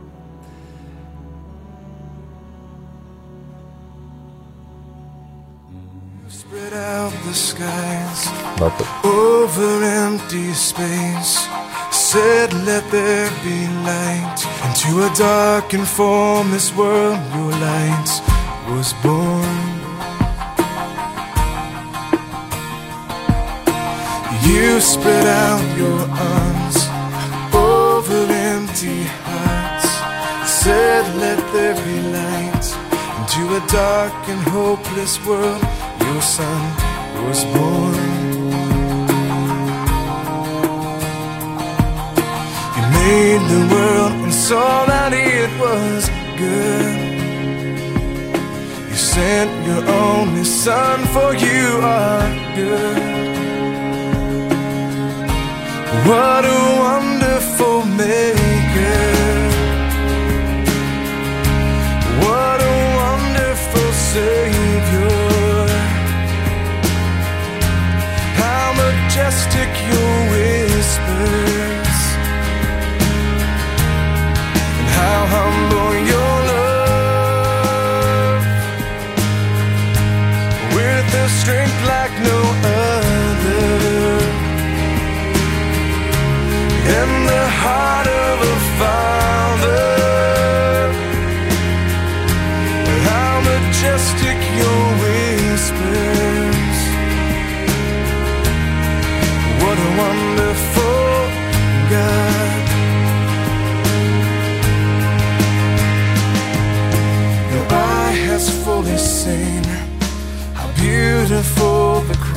Out 6.87 7.11
the 7.25 7.33
skies 7.33 8.19
Labi. 8.59 8.85
over 9.03 9.83
empty 9.83 10.53
space. 10.53 11.33
Said, 11.91 12.53
Let 12.69 12.89
there 12.91 13.29
be 13.43 13.59
light. 13.91 14.39
Into 14.65 15.03
a 15.07 15.09
dark 15.15 15.73
and 15.73 15.87
formless 15.87 16.73
world, 16.75 17.19
your 17.35 17.51
light 17.67 18.11
was 18.71 18.93
born. 19.05 19.57
You 24.47 24.79
spread 24.79 25.27
out 25.45 25.65
your 25.81 26.01
arms 26.33 26.77
over 27.53 28.21
empty 28.31 29.03
hearts. 29.27 29.89
Said, 30.61 31.03
Let 31.17 31.39
there 31.53 31.75
be 31.87 31.97
light 32.17 32.65
into 33.19 33.43
a 33.59 33.61
dark 33.67 34.15
and 34.29 34.41
hopeless 34.55 35.13
world. 35.25 35.63
Your 36.07 36.21
son 36.21 36.63
was 37.25 37.43
born. 37.53 37.95
You 42.75 42.83
made 42.99 43.43
the 43.53 43.63
world 43.73 44.13
and 44.23 44.33
saw 44.33 44.85
that 44.85 45.11
it 45.13 45.51
was 45.59 46.01
good. 46.43 46.95
You 48.89 48.95
sent 48.95 49.51
your 49.67 49.83
only 50.05 50.45
son, 50.45 50.97
for 51.15 51.29
you 51.35 51.65
are 51.99 52.27
good. 52.55 53.03
What 56.09 56.43
a 56.45 56.59
wonderful 56.85 57.85
maker. 57.85 59.36
Majestic 69.17 69.69
your 69.89 70.15
whispers. 70.31 71.99
And 74.79 74.89
how 74.99 75.19
humble 75.35 75.93
your 76.13 76.35
love. 76.51 78.43
With 80.75 81.07
a 81.23 81.27
strength 81.39 81.79
like 81.93 82.13
no 82.31 82.39
other 82.85 83.67
and 86.99 87.13
the 87.27 87.45
heart 87.61 88.07
of 88.07 88.35
a 88.41 88.55
father. 88.79 89.16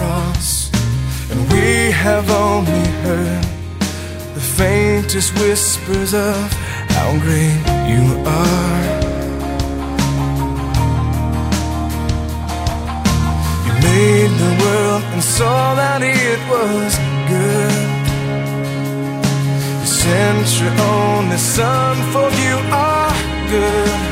Cross, 0.01 0.71
and 1.31 1.41
we 1.53 1.91
have 1.91 2.27
only 2.31 2.87
heard 3.05 3.45
the 4.37 4.45
faintest 4.59 5.31
whispers 5.41 6.13
of 6.15 6.47
how 6.95 7.09
great 7.27 7.61
you 7.93 8.05
are. 8.43 8.87
You 13.65 13.73
made 13.91 14.33
the 14.45 14.53
world 14.63 15.03
and 15.13 15.23
saw 15.23 15.75
that 15.83 16.01
it 16.03 16.41
was 16.55 16.93
good. 17.33 17.89
You 19.81 19.89
sent 20.03 20.49
your 20.61 20.75
only 20.97 21.41
son, 21.57 21.95
for 22.13 22.29
you 22.45 22.57
are 22.73 23.17
good. 23.53 24.10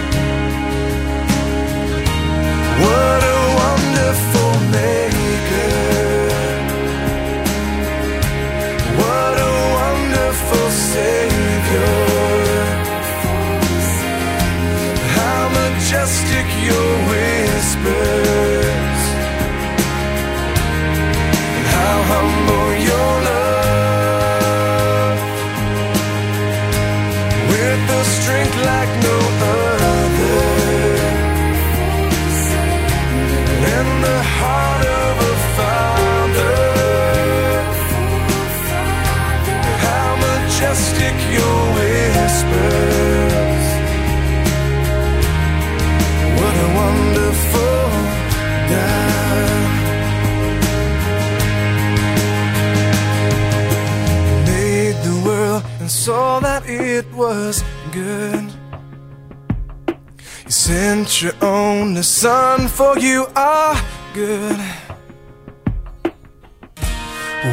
Your 61.22 61.32
only 61.42 62.02
son, 62.02 62.68
for 62.68 62.96
you 62.98 63.26
are 63.34 63.76
good. 64.14 64.58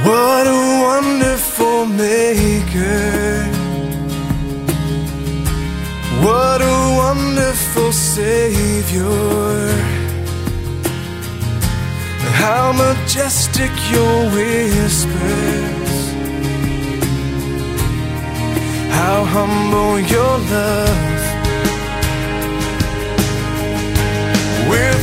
What 0.04 0.48
a 0.48 0.62
wonderful 0.84 1.86
maker. 1.86 3.44
What 6.22 6.62
a 6.62 6.78
wonderful 6.98 7.92
savior. 7.92 9.06
How 12.42 12.72
majestic 12.74 13.72
your 13.92 14.30
whispers. 14.36 15.94
How 18.92 19.24
humble 19.24 20.00
your 20.00 20.38
love. 20.38 21.15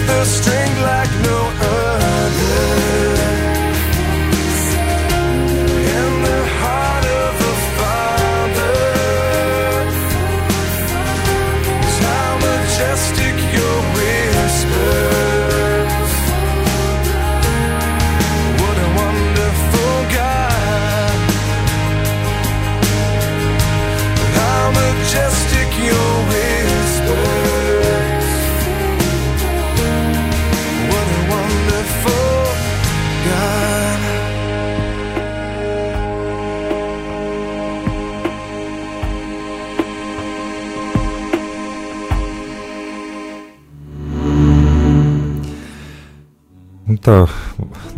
the 0.06 0.24
string 0.24 0.72
like 0.82 1.10
no 1.22 1.38
other. 1.60 2.71
Tā, 47.02 47.26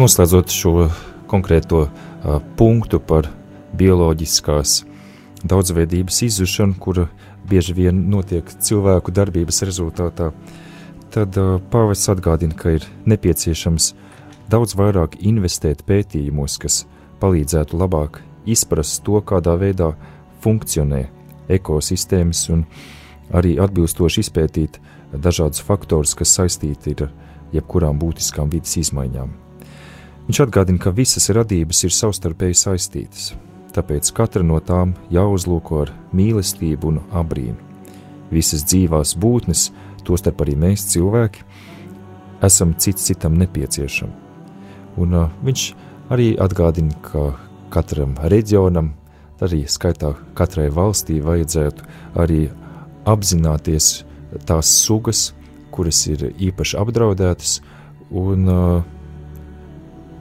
noslēdzot 0.00 0.52
šo 0.52 0.88
konkrēto 1.28 1.84
uh, 1.86 2.40
punktu 2.56 3.00
par 3.00 3.28
bioloģiskās 3.76 4.82
daudzveidības 5.44 6.22
izzušanu, 6.28 6.78
kura 6.80 7.08
bieži 7.48 7.74
vien 7.76 8.04
notiek 8.10 8.48
cilvēku 8.48 9.12
darbības 9.12 9.62
rezultātā, 9.68 10.30
tad 11.12 11.36
uh, 11.40 11.58
pāvests 11.72 12.10
atgādina, 12.12 12.56
ka 12.56 12.76
ir 12.78 12.86
nepieciešams 13.08 13.92
daudz 14.52 14.76
vairāk 14.78 15.18
investēt 15.20 15.84
pētījumos, 15.88 16.56
kas 16.62 16.84
palīdzētu 17.20 17.80
labāk 17.80 18.22
izprast 18.48 19.02
to, 19.04 19.20
kādā 19.20 19.56
veidā 19.60 19.92
funkcionē 20.44 21.04
ekosistēmas 21.52 22.46
un 22.52 22.64
arī 23.36 23.56
atbilstoši 23.60 24.24
izpētīt 24.24 24.80
dažādus 25.12 25.62
faktorus, 25.64 26.16
kas 26.16 26.32
saistīti 26.36 26.92
ir 26.96 27.06
ar 27.06 27.12
jebkurām 27.54 27.98
būtiskām 28.02 28.50
vidas 28.52 28.76
izmaiņām. 28.80 29.32
Viņš 30.28 30.40
atgādina, 30.46 30.80
ka 30.80 30.94
visas 30.94 31.28
radības 31.36 31.84
ir 31.84 31.94
savstarpēji 31.94 32.58
saistītas, 32.62 33.32
tāpēc 33.76 34.10
katra 34.16 34.44
no 34.46 34.60
tām 34.60 34.94
jāuzlūko 35.12 35.80
ar 35.84 35.94
mīlestību 36.16 36.92
un 36.92 37.00
abrīnu. 37.12 37.56
Visas 38.32 38.64
dzīvās 38.64 39.14
būtnes, 39.20 39.68
tostarp 40.04 40.42
arī 40.44 40.56
mēs, 40.58 40.88
cilvēki, 40.94 41.44
esam 42.44 42.74
cits 42.78 43.04
citam 43.10 43.36
nepieciešami. 43.40 44.22
Un 45.00 45.14
uh, 45.18 45.32
viņš 45.44 45.68
Arī 46.12 46.34
atgādina, 46.36 46.92
ka 47.00 47.32
katram 47.72 48.12
reģionam, 48.28 48.90
arī 49.40 49.62
skaitā 49.64 50.12
katrai 50.36 50.66
valstī 50.68 51.16
vajadzētu 51.24 51.86
arī 52.20 52.50
apzināties 53.08 54.04
tās 54.44 54.68
sugas, 54.84 55.30
kuras 55.74 56.04
ir 56.10 56.28
īpaši 56.32 56.78
apdraudētas, 56.80 57.58
un 58.14 58.48
uh, 58.50 58.84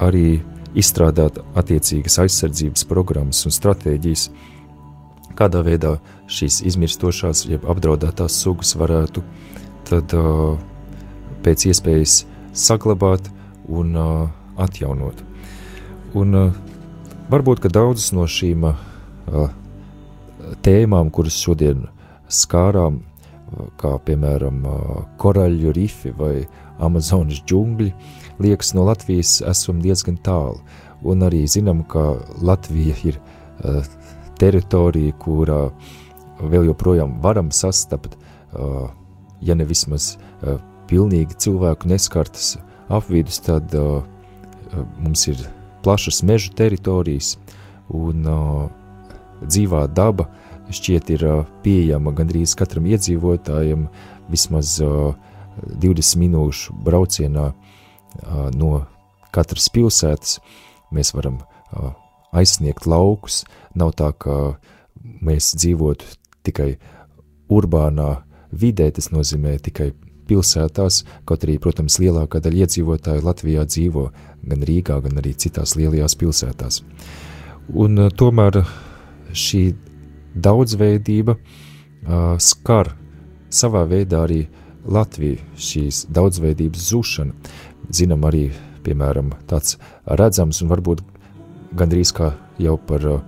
arī 0.02 0.42
izstrādāt 0.74 1.38
attiecīgas 1.60 2.18
aizsardzības 2.24 2.86
programmas 2.90 3.44
un 3.46 3.54
stratēģijas, 3.54 4.28
kādā 5.38 5.62
veidā 5.66 5.98
šīs 6.30 6.62
izmirstošās, 6.70 7.46
jeb 7.50 7.66
apdraudētās 7.70 8.40
sugas 8.42 8.74
varētu 8.80 9.24
tad, 9.90 10.16
uh, 10.18 10.58
pēc 11.46 11.68
iespējas 11.70 12.24
saglabāt 12.58 13.30
un 13.70 13.94
uh, 13.98 14.28
atjaunot. 14.62 15.22
Un, 16.18 16.38
varbūt, 17.34 17.64
ka 17.64 17.72
daudzas 17.74 18.12
no 18.14 18.28
šīm 18.30 18.68
tēmām, 20.62 21.10
kuras 21.14 21.40
šodien 21.42 21.88
skārām, 22.30 23.02
kā 23.82 23.96
piemēram 24.06 24.64
koraļu 25.22 25.74
rifi 25.76 26.14
vai 26.18 26.46
Amazonas 26.84 27.42
džungļi, 27.48 27.92
liekas, 28.44 28.74
no 28.78 28.86
Latvijas 28.88 29.38
esam 29.50 29.82
diezgan 29.84 30.18
tālu. 30.26 30.60
Un 31.04 31.26
arī 31.28 31.44
zinām, 31.52 31.84
ka 31.88 32.14
Latvija 32.42 32.96
ir 33.04 33.20
uh, 33.20 33.84
teritorija, 34.40 35.16
kurā 35.20 35.68
vēl 36.42 36.70
joprojām 36.72 37.20
varam 37.24 37.52
sastapt, 37.54 38.16
uh, 38.16 38.88
ja 39.44 39.56
ne 39.56 39.68
vismaz 39.68 40.14
uh, 40.16 40.58
pilnīgi 40.90 41.38
cilvēku 41.46 41.90
neskartas 41.92 42.56
apvidus, 42.92 43.40
tad 43.44 43.72
mums 45.00 45.24
ir 45.32 45.40
plašas 45.82 46.20
meža 46.28 46.52
teritorijas 46.58 47.38
un 47.88 48.28
dzīvā 49.42 49.86
daba 49.96 50.28
šķiet 50.72 51.12
ir 51.16 51.26
pieejama 51.66 52.14
gandrīz 52.16 52.56
katram 52.60 52.86
iedzīvotājam 52.92 53.88
vismaz 54.32 54.78
20 54.80 56.20
minūšu 56.22 56.78
braucienā 56.86 57.50
no 58.56 58.72
katras 59.34 59.68
pilsētas. 59.74 60.40
Mēs 60.94 61.14
varam 61.18 61.42
aizsniegt 62.34 62.88
laukus, 62.90 63.44
nav 63.76 63.94
tā, 63.98 64.12
ka 64.14 64.56
mēs 65.04 65.54
dzīvotu 65.58 66.08
tikai 66.46 66.76
urbānā 67.54 68.24
vidē, 68.54 68.90
tas 68.94 69.12
nozīmē 69.14 69.58
tikai 69.62 69.92
pilsētās, 70.30 71.02
kaut 71.28 71.44
arī, 71.46 71.58
protams, 71.62 72.00
lielākā 72.00 72.40
daļa 72.44 72.64
iedzīvotāju 72.66 73.26
Latvijā 73.26 73.66
dzīvo 73.68 74.06
gan 74.50 74.66
Rīgā, 74.70 75.00
gan 75.04 75.20
arī 75.20 75.34
citās 75.36 75.76
lielajās 75.76 76.16
pilsētās. 76.20 76.82
Un 77.74 78.08
tomēr 78.18 78.62
šī 79.34 79.64
daudzveidība 80.36 81.38
uh, 81.38 82.36
skar 82.40 82.94
savā 83.54 83.86
veidā 83.90 84.26
arī 84.28 84.44
Latviju, 84.84 85.40
šīs 85.56 86.02
daudzveidības 86.12 86.90
zušana. 86.92 87.32
Zinām 87.88 88.26
arī, 88.28 88.50
piemēram, 88.84 89.30
tāds 89.48 89.78
redzams 90.04 90.60
un 90.64 90.72
varbūt 90.74 91.04
gandrīz 91.80 92.12
kā 92.16 92.34
jau 92.60 92.76
par 92.78 93.08
uh, 93.08 93.22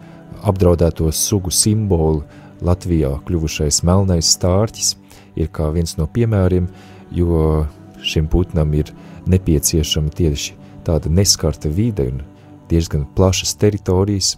apdraudēto 0.43 1.07
sugu 1.15 1.53
simbolu 1.53 2.25
Latvijā 2.65 3.13
kļuvušais 3.27 3.81
melnais 3.87 4.33
stārķis 4.35 4.95
ir 5.35 5.49
kā 5.51 5.69
viens 5.75 5.97
no 5.99 6.07
piemēriem, 6.11 6.67
jo 7.11 7.65
šim 8.03 8.27
putnam 8.31 8.73
ir 8.77 8.91
nepieciešama 9.29 10.13
tieši 10.15 10.55
tāda 10.85 11.09
neskarta 11.09 11.69
vide 11.69 12.07
un 12.11 12.21
diezgan 12.69 13.05
plašas 13.17 13.55
teritorijas, 13.61 14.35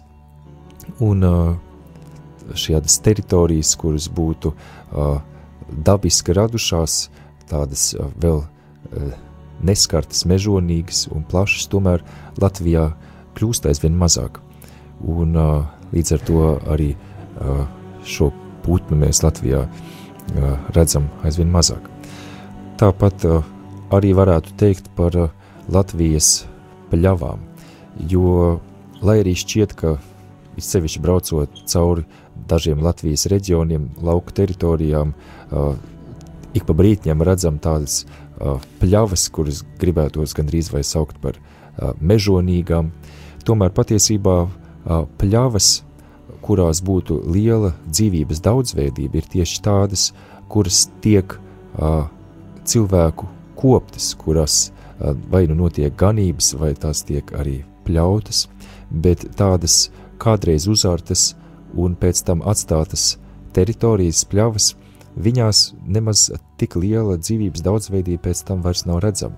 un 1.04 1.24
uh, 1.24 1.56
šādas 2.56 2.98
teritorijas, 3.04 3.74
kuras 3.80 4.08
būtu 4.12 4.52
uh, 4.54 5.20
dabiski 5.68 6.36
radušās, 6.36 7.08
tādas 7.50 7.90
uh, 7.96 8.08
vēl 8.20 8.42
uh, 8.44 9.16
neskartas, 9.64 10.24
mežonīgas 10.28 11.06
un 11.12 11.24
plašas, 11.28 11.68
tomēr 11.72 12.04
Latvijā 12.40 12.92
kļūst 13.38 13.68
aizvien 13.70 13.96
mazāk. 13.98 14.40
Un 15.02 15.36
uh, 15.38 15.66
līdz 15.92 16.14
ar 16.16 16.24
to 16.26 16.44
arī 16.70 16.92
uh, 16.94 17.64
šo 18.06 18.32
putnu 18.64 18.98
mēs 19.02 19.22
Latvijā 19.24 19.64
uh, 19.66 20.70
redzam 20.76 21.08
aizvien 21.26 21.50
mazāk. 21.52 21.84
Tāpat 22.78 23.26
uh, 23.26 23.42
arī 23.94 24.14
varētu 24.16 24.54
teikt 24.60 24.90
par 24.98 25.16
uh, 25.18 25.32
Latvijas 25.68 26.46
pļavām, 26.92 27.42
jo, 28.08 28.58
lai 29.04 29.18
arī 29.22 29.34
šķiet, 29.36 29.74
ka 29.76 29.98
izsevišķi 30.58 31.02
braucot 31.04 31.62
cauri 31.68 32.06
dažiem 32.48 32.82
Latvijas 32.84 33.26
reģioniem, 33.30 33.88
lauku 34.04 34.34
teritorijām, 34.34 35.12
uh, 35.14 35.74
ik 36.56 36.64
pa 36.68 36.76
brītņiem 36.76 37.24
redzam 37.24 37.58
tādas 37.62 38.02
uh, 38.04 38.58
pļavas, 38.80 39.28
kuras 39.34 39.62
gribētos 39.80 40.34
gandrīz 40.36 40.72
vai 40.74 40.82
saukt 40.86 41.20
par 41.22 41.38
uh, 41.38 41.92
mežonīgām. 42.00 42.92
Tomēr 43.48 43.72
patiesībā 43.72 44.38
pļavas, 45.20 45.68
kurās 46.44 46.80
būtu 46.84 47.18
liela 47.32 47.70
dzīvības 47.88 48.40
daudzveidība, 48.44 49.20
ir 49.20 49.28
tieši 49.32 49.60
tādas, 49.64 50.10
kuras 50.52 50.86
tiek 51.04 51.34
cilvēku 52.68 53.28
koptas, 53.56 54.10
kurās 54.20 54.58
vai 55.32 55.46
nu 55.48 55.56
notiek 55.58 55.96
ganības, 55.96 56.54
vai 56.60 56.74
tās 56.76 57.04
tiek 57.08 57.32
arī 57.36 57.62
pļautas, 57.86 58.46
bet 58.90 59.24
tādas 59.38 59.88
kādreiz 60.20 60.68
uzārtas 60.68 61.34
un 61.76 61.96
pēc 61.98 62.22
tam 62.26 62.42
atstātas 62.46 63.16
teritorijas 63.56 64.24
pļavas, 64.28 64.72
viņās 65.18 65.62
nemaz 65.86 66.28
tik 66.60 66.76
liela 66.78 67.18
dzīvības 67.18 67.64
daudzveidība 67.66 68.28
pēc 68.28 68.42
tam 68.48 68.62
vairs 68.64 68.84
nav 68.88 69.00
redzama. 69.04 69.36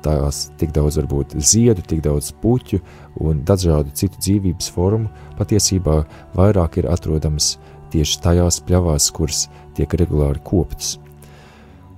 Tās 0.00 0.46
tik 0.56 0.72
daudz 0.72 0.96
varbūt 0.96 1.34
ziedu, 1.36 1.84
tik 1.84 2.00
daudz 2.06 2.30
puķu 2.40 2.80
un 3.20 3.42
dažādu 3.44 3.92
citu 3.92 4.16
dzīvības 4.16 4.70
formu 4.72 5.10
patiesībā 5.36 5.98
vairāk 6.38 6.80
ir 6.80 6.88
atrodams 6.88 7.58
tieši 7.92 8.20
tajās 8.24 8.62
pļavās, 8.64 9.10
kuras 9.12 9.44
tiek 9.76 9.92
regulāri 10.00 10.40
koptas. 10.46 10.96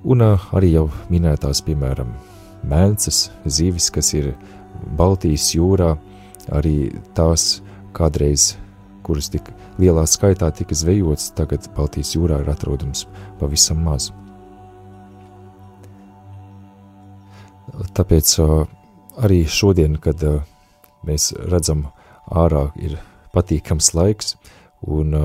Un 0.02 0.24
arī 0.24 0.72
jau 0.72 0.88
minētās, 1.12 1.60
piemēram, 1.62 2.10
mēnesis, 2.66 3.28
zivis, 3.46 3.90
kas 3.94 4.10
ir 4.18 4.32
Baltijas 4.98 5.52
jūrā, 5.54 5.92
arī 6.50 6.90
tās 7.14 7.60
kādreiz, 7.96 8.54
kuras 9.02 9.30
tik 9.32 9.48
lielā 9.82 10.04
skaitā 10.06 10.50
tika 10.54 10.76
zvejots, 10.78 11.32
tagad 11.38 11.66
Baltijas 11.76 12.14
jūrā 12.16 12.42
ir 12.42 12.50
atrodams 12.52 13.06
pavisam 13.40 13.82
maz. 13.84 14.10
Tāpēc 17.96 18.34
arī 19.22 19.42
šodien, 19.48 19.96
kad 20.02 20.20
mēs 21.06 21.32
redzam 21.50 21.86
ārā 22.28 22.68
ir 22.76 22.98
patīkams 23.32 23.94
laiks, 23.96 24.36
un 24.82 25.16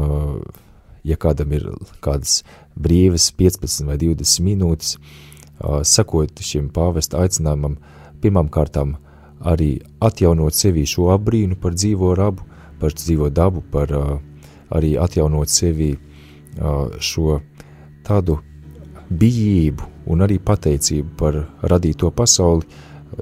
ja 1.08 1.18
kādam 1.20 1.54
ir 1.56 1.68
kādas 2.04 2.42
brīvas 2.76 3.30
15 3.36 3.88
vai 3.88 3.98
20 4.02 4.46
minūtes, 4.48 4.96
sekot 5.84 6.42
šim 6.44 6.70
pāvesta 6.74 7.24
aicinājumam, 7.24 7.78
pirmām 8.22 8.50
kārtām 8.54 8.96
arī 9.46 9.78
atjaunot 10.02 10.56
sevī 10.58 10.86
šo 10.90 11.12
abrīnu 11.14 11.58
par 11.62 11.76
dzīvo 11.78 12.14
rabu, 12.18 12.46
par 12.80 12.96
dzīvo 12.98 13.30
dabu, 13.34 13.64
par 13.72 13.92
arī 14.70 14.96
atjaunot 15.00 15.50
sevī 15.52 15.94
uh, 15.96 16.94
šo 17.00 17.40
tādu 18.08 18.40
bijību 19.10 19.88
un 20.12 20.24
arī 20.24 20.40
pateicību 20.44 21.16
par 21.20 21.40
radīto 21.64 22.12
pasauli, 22.16 22.68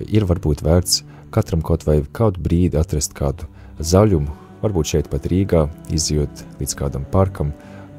ir 0.10 0.26
varbūt 0.26 0.64
vērts 0.66 1.04
katram 1.34 1.62
kaut 1.66 1.86
vai 1.88 2.00
kādu 2.16 2.42
brīdi 2.42 2.80
atrast 2.80 3.14
kādu 3.18 3.48
zaļumu, 3.80 4.32
varbūt 4.64 4.94
šeit 4.94 5.10
pat 5.12 5.28
Rīgā, 5.30 5.66
izjot 5.94 6.46
līdz 6.62 6.76
kādam 6.80 7.06
parkam, 7.12 7.52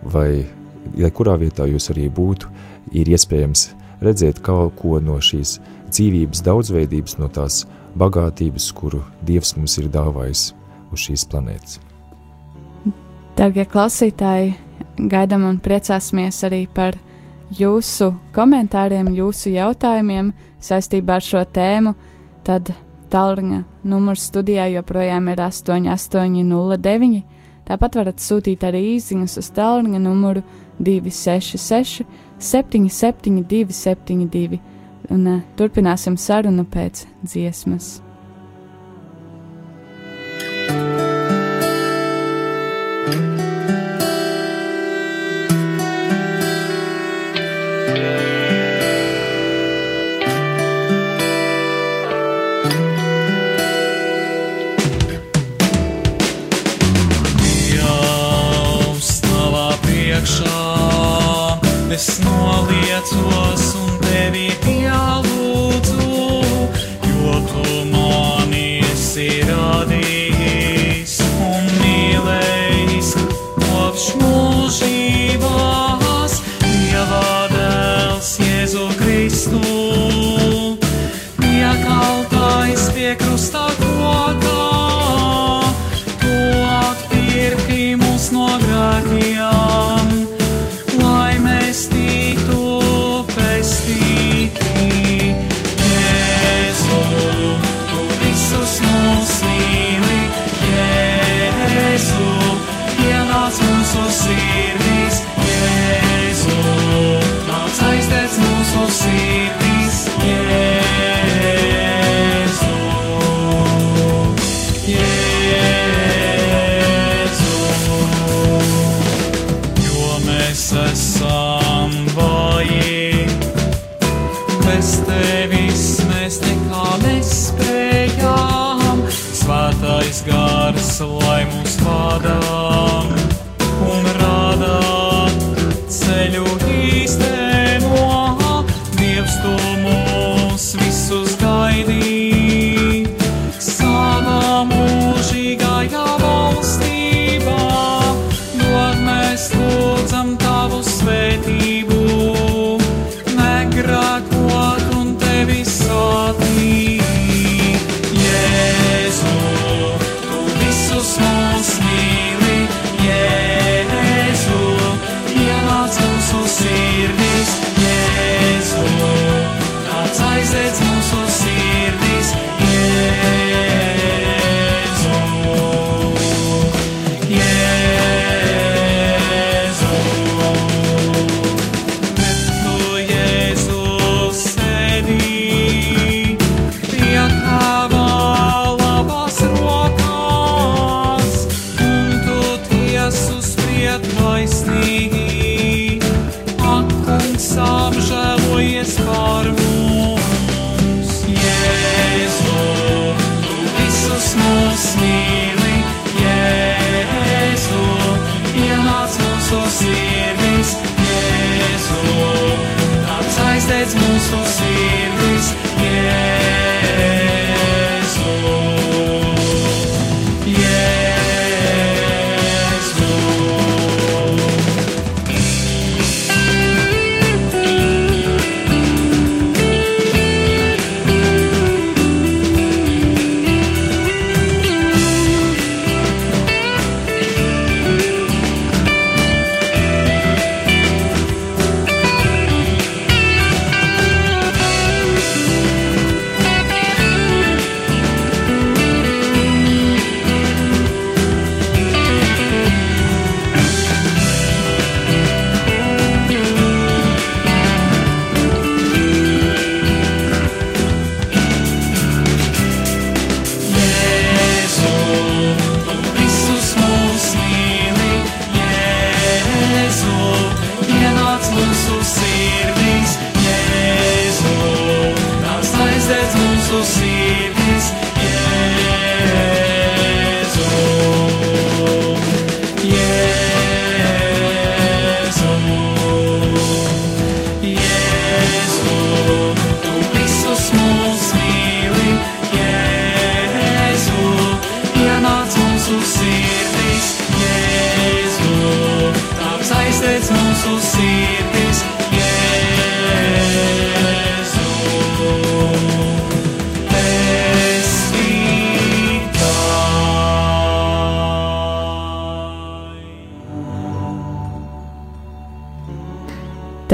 vai 0.03 0.47
lai 0.97 1.11
kurā 1.11 1.37
vietā 1.41 1.67
jūs 1.69 1.91
arī 1.95 2.09
būtu, 2.13 2.51
ir 2.95 3.11
iespējams 3.11 3.69
redzēt 4.03 4.41
kaut 4.47 4.77
ko 4.81 5.01
no 5.03 5.19
šīs 5.21 5.59
dzīvības 5.91 6.45
daudzveidības, 6.47 7.19
no 7.21 7.31
tās 7.33 7.65
bagātības, 7.99 8.71
kuru 8.77 9.03
Dievs 9.27 9.57
mums 9.59 9.79
ir 9.81 9.91
dāvājis 9.93 10.53
uz 10.93 11.07
šīs 11.07 11.27
planētas. 11.31 11.81
Darbie 13.37 13.67
klausītāji, 13.69 14.55
gaidām 15.13 15.45
un 15.45 15.59
priecāsimies 15.61 16.39
arī 16.49 16.63
par 16.73 16.97
jūsu 17.53 18.15
komentāriem, 18.35 19.11
jūsu 19.15 19.53
jautājumiem 19.55 20.33
saistībā 20.63 21.19
ar 21.19 21.25
šo 21.25 21.43
tēmu. 21.45 21.95
Tad 22.47 22.73
tālruņa 23.13 23.63
numurs 23.85 24.29
studijā 24.31 24.69
joprojām 24.73 25.29
ir 25.33 25.43
8809. 25.45 27.23
Tāpat 27.67 27.99
varat 27.99 28.23
sūtīt 28.23 28.63
arī 28.67 28.83
īsiņas 28.95 29.37
uz 29.43 29.51
tālruņa 29.57 30.01
numuru 30.01 30.45
266 30.79 32.07
772 32.39 33.75
72. 33.75 34.61
Un 35.11 35.29
uh, 35.31 35.45
turpināsim 35.59 36.17
sarunu 36.19 36.65
pēc 36.67 37.05
dziesmas. 37.23 38.06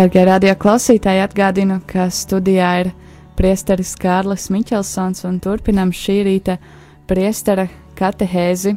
Darbie 0.02 0.24
radio 0.26 0.52
klausītāji, 0.58 1.20
atgādinu, 1.22 1.76
ka 1.86 2.08
studijā 2.10 2.70
ir 2.80 2.88
priesteris 3.38 3.92
Kārlis 3.94 4.48
Miķelsons 4.50 5.22
un 5.28 5.36
turpinam 5.38 5.92
šī 5.94 6.16
rīta 6.26 6.56
priestera 7.06 7.68
katehēzi. 7.94 8.72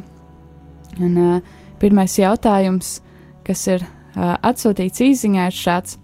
Un, 1.02 1.16
uh, 1.18 1.40
pirmais 1.82 2.14
jautājums, 2.20 3.00
kas 3.42 3.64
ir 3.72 3.82
uh, 3.82 4.36
atsūtīts 4.38 5.02
īsiņā, 5.08 5.48
ir 5.50 5.58
šāds: 5.64 5.98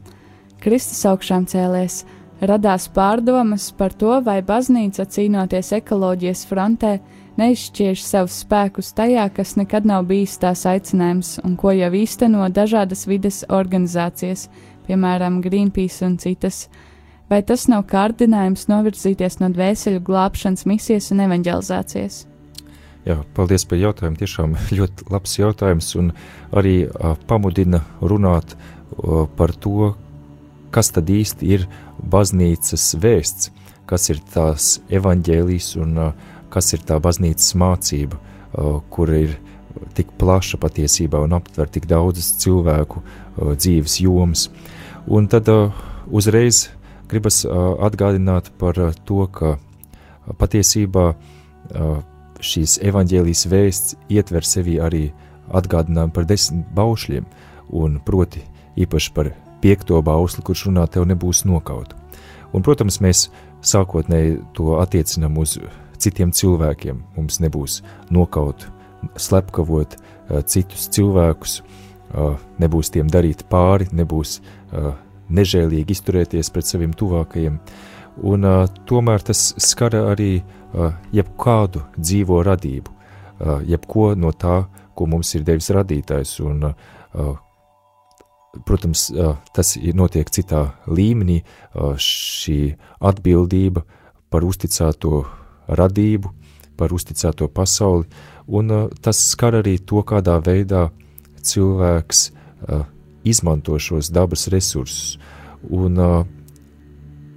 Kristus 0.58 1.06
augšām 1.06 1.46
cēlies, 1.46 2.00
radās 2.42 2.88
pārdomas 2.90 3.68
par 3.78 3.94
to, 3.94 4.18
vai 4.26 4.40
baznīca 4.42 5.06
cīnoties 5.06 5.70
ekoloģijas 5.78 6.42
frontē 6.50 6.96
neizšķiež 7.38 8.02
savus 8.02 8.42
spēkus 8.42 8.90
tajā, 8.98 9.30
kas 9.38 9.54
nekad 9.54 9.86
nav 9.86 10.10
bijis 10.10 10.34
tās 10.42 10.66
aicinājums 10.66 11.36
un 11.46 11.54
ko 11.56 11.70
jau 11.78 11.94
īsteno 11.94 12.50
dažādas 12.50 13.06
vides 13.06 13.44
organizācijas, 13.48 14.48
piemēram, 14.88 15.40
Greenpeace 15.44 16.06
un 16.06 16.18
citas. 16.22 16.66
Vai 17.30 17.40
tas 17.46 17.64
nav 17.70 17.86
kārdinājums 17.88 18.66
novirzīties 18.68 19.38
no 19.40 19.48
dvēseli 19.54 20.02
glābšanas 20.04 20.66
misijas 20.68 21.10
un 21.14 21.22
evanģelizācijas? 21.24 22.26
Jā, 23.08 23.16
paldies 23.34 23.64
par 23.66 23.80
jautājumu. 23.80 24.18
Tiešām 24.20 24.56
ļoti 24.78 25.08
labs 25.10 25.38
jautājums 25.38 25.92
un 25.98 26.12
arī 26.54 26.76
uh, 26.86 27.16
pamudina 27.26 27.82
runāt 28.00 28.54
uh, 28.54 29.24
par 29.38 29.54
to, 29.56 29.94
kas 30.72 30.92
tad 30.94 31.10
īsti 31.12 31.48
ir 31.56 31.66
baznīcas 32.12 32.92
vēsts, 33.00 33.50
kas 33.86 34.08
ir 34.12 34.20
tās 34.32 34.78
evaņģēlijas 34.92 35.74
un 35.82 35.98
kas 36.52 36.72
ir 36.72 36.84
tā 36.88 36.96
baznīcas 37.02 37.50
mācība, 37.60 38.16
kur 38.92 39.12
ir 39.12 39.34
tik 39.96 40.12
plaša 40.20 40.60
patiesībā 40.62 41.20
un 41.24 41.36
aptver 41.36 41.68
tik 41.72 41.88
daudzas 41.90 42.30
cilvēku 42.42 43.02
dzīves 43.36 43.98
jomas. 44.02 44.48
Un 45.06 45.28
tad 45.30 45.48
uzreiz 46.10 46.68
gribas 47.10 47.42
atgādināt 47.46 48.50
par 48.58 48.78
to, 49.06 49.26
ka 49.32 49.56
patiesībā 50.38 51.12
šīs 52.42 52.78
evaņģēlijas 52.82 53.46
vēsts 53.50 53.96
ietver 54.10 54.46
sevi 54.46 54.78
arī 54.82 55.04
atgādinājumu 55.52 56.14
par 56.14 56.26
desmit 56.26 56.66
baušļiem, 56.74 57.26
un 57.78 57.98
proti 58.04 58.42
īpaši 58.80 59.12
par 59.14 59.32
piekto 59.62 60.00
bausli, 60.02 60.42
kurš 60.44 60.66
runā 60.68 60.86
tev 60.90 61.06
nebūs 61.10 61.44
nokaut. 61.46 61.94
Un, 62.52 62.64
protams, 62.64 62.98
mēs 63.00 63.28
sākotnēji 63.64 64.40
to 64.56 64.76
attiecinām 64.82 65.38
uz 65.40 65.56
citiem 66.02 66.32
cilvēkiem. 66.34 66.98
Mums 67.16 67.38
nebūs 67.40 67.78
nokaut, 68.12 68.66
slepkavot 69.16 69.96
uh, 69.96 70.42
citus 70.44 70.88
cilvēkus, 70.92 71.60
uh, 71.60 71.81
nebūs 72.62 72.92
tiem 72.92 73.08
darīt 73.10 73.44
pāri, 73.50 73.88
nebūs 73.92 74.40
nežēlīgi 75.32 75.96
izturēties 75.96 76.50
pret 76.52 76.68
saviem 76.68 76.92
tuvākajiem. 76.96 77.58
Un, 78.28 78.44
tomēr 78.88 79.24
tas 79.24 79.54
skar 79.62 79.96
arī 79.96 80.42
jebkādu 81.16 81.86
dzīvo 81.96 82.42
radību, 82.44 82.92
jebko 83.68 84.12
no 84.18 84.32
tā, 84.36 84.66
ko 84.94 85.08
mums 85.08 85.32
ir 85.38 85.46
devis 85.46 85.70
radītājs. 85.72 86.36
Un, 86.44 86.68
protams, 88.68 89.06
tas 89.56 89.74
notiek 89.96 90.28
citā 90.28 90.66
līmenī, 90.92 91.40
šī 91.96 92.58
atbildība 93.00 93.86
par 94.32 94.44
uzticēto 94.44 95.24
radību, 95.72 96.32
par 96.76 96.92
uzticēto 96.92 97.48
pasauli, 97.48 98.04
un 98.52 98.90
tas 99.00 99.18
skar 99.32 99.60
arī 99.62 99.78
to, 99.80 100.02
kādā 100.04 100.36
veidā 100.44 100.90
cilvēks 101.42 102.30
uh, 102.30 102.84
izmanto 103.24 103.78
šos 103.78 104.10
dabas 104.12 104.48
resursus. 104.52 105.18
Un 105.70 105.98
uh, 105.98 106.22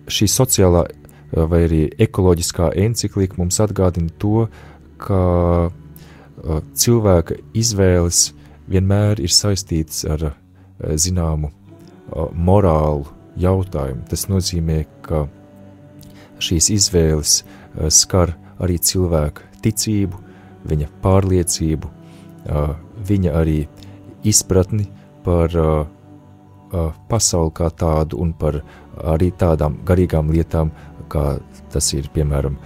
šī 0.07 0.27
sociālā 0.31 0.85
uh, 0.85 1.45
vai 1.49 1.65
arī 1.67 1.81
ekoloģiskā 2.07 2.71
encyklika 2.85 3.37
mums 3.39 3.59
atgādina 3.63 4.13
to, 4.21 4.47
ka 5.01 5.21
uh, 5.69 6.61
cilvēka 6.73 7.39
izvēles 7.57 8.29
vienmēr 8.71 9.21
ir 9.21 9.33
saistītas 9.33 10.05
ar 10.09 10.29
uh, 10.29 10.35
zināmu 10.95 11.51
uh, 11.51 12.29
morālu 12.33 13.05
jautājumu. 13.39 14.05
Tas 14.09 14.27
nozīmē, 14.31 14.83
ka 15.05 15.25
šīs 16.39 16.71
izvēles 16.77 17.41
uh, 17.43 17.89
skar 17.89 18.35
arī 18.61 18.79
cilvēka 18.79 19.45
ticību, 19.65 20.21
viņa 20.65 20.89
pārliecību, 21.03 21.89
viņa 23.05 23.33
arī 23.37 23.57
izpratni 24.25 24.87
par 25.25 25.53
pasauli 27.09 27.53
kā 27.55 27.69
tādu 27.71 28.19
un 28.21 28.33
par 28.33 28.59
arī 29.05 29.31
tādām 29.31 29.77
garīgām 29.85 30.31
lietām, 30.33 30.71
kā 31.09 31.37
tas 31.71 31.91
ir 31.93 32.09
piemēram 32.13 32.57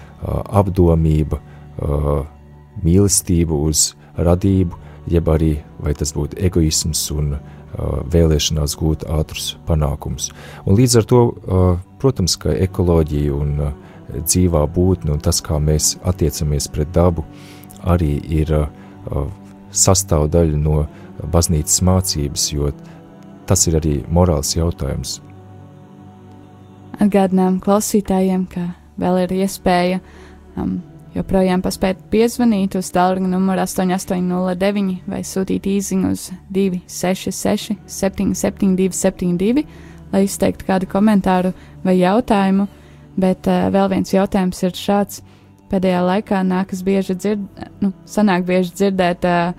apdomība, 0.60 1.39
mīlestība 2.84 3.55
uz 3.55 3.93
radību, 4.18 4.78
jeb 5.10 5.30
arī 5.32 5.53
vai 5.80 5.93
tas 5.97 6.14
būtu 6.16 6.39
egoisms 6.39 7.03
un 7.16 7.38
vēlēšanās 8.14 8.76
gūt 8.80 9.05
ātrus 9.07 9.53
panākumus. 9.68 10.32
Un 10.66 10.80
līdz 10.80 10.97
ar 10.99 11.07
to, 11.07 11.22
protams, 12.01 12.36
ka 12.41 12.55
ekoloģija 12.55 13.36
un 13.36 13.53
dzīvā 14.10 14.64
būtne 14.74 15.14
un 15.14 15.22
tas, 15.24 15.41
kā 15.45 15.60
mēs 15.62 15.97
attiecamies 16.07 16.68
pret 16.74 16.91
dabu, 16.95 17.26
arī 17.84 18.16
ir 18.41 18.55
sastāvdaļa 19.70 20.57
no 20.57 20.82
baznīcas 21.34 21.82
mācības, 21.86 22.45
jo 22.53 22.72
tas 23.49 23.65
ir 23.67 23.80
arī 23.80 23.95
morāls 24.13 24.55
jautājums. 24.55 25.20
Atgādinām 26.99 27.59
klausītājiem, 27.63 28.45
ka 28.51 28.65
vēl 28.99 29.24
ir 29.24 29.36
iespēja 29.39 29.99
um, 30.59 30.80
joprojām 31.15 31.63
paspēt 31.63 32.01
piezvanīt 32.11 32.76
uz 32.80 32.89
tālruņa 32.95 33.32
numuru 33.32 33.63
8809 33.63 34.97
vai 35.09 35.22
sūtīt 35.26 35.70
īsiņu 35.70 36.11
uz 36.15 36.26
266 36.55 37.80
772 37.88 38.91
72, 38.99 39.63
lai 40.11 40.26
izteiktu 40.26 40.67
kādu 40.67 40.89
komentāru 40.91 41.53
vai 41.86 41.99
jautājumu 42.01 42.67
Bet 43.20 43.47
uh, 43.49 43.67
vēl 43.74 43.89
viens 43.91 44.13
jautājums 44.13 44.61
ir 44.63 44.76
šāds. 44.78 45.24
Pēdējā 45.70 45.99
laikā 46.01 46.41
nākas 46.45 46.82
bieži 46.86 47.15
dzird, 47.17 47.41
nu, 47.84 47.91
sanāk 48.09 48.45
bieži 48.47 48.74
dzirdēt 48.74 49.26
uh, 49.30 49.51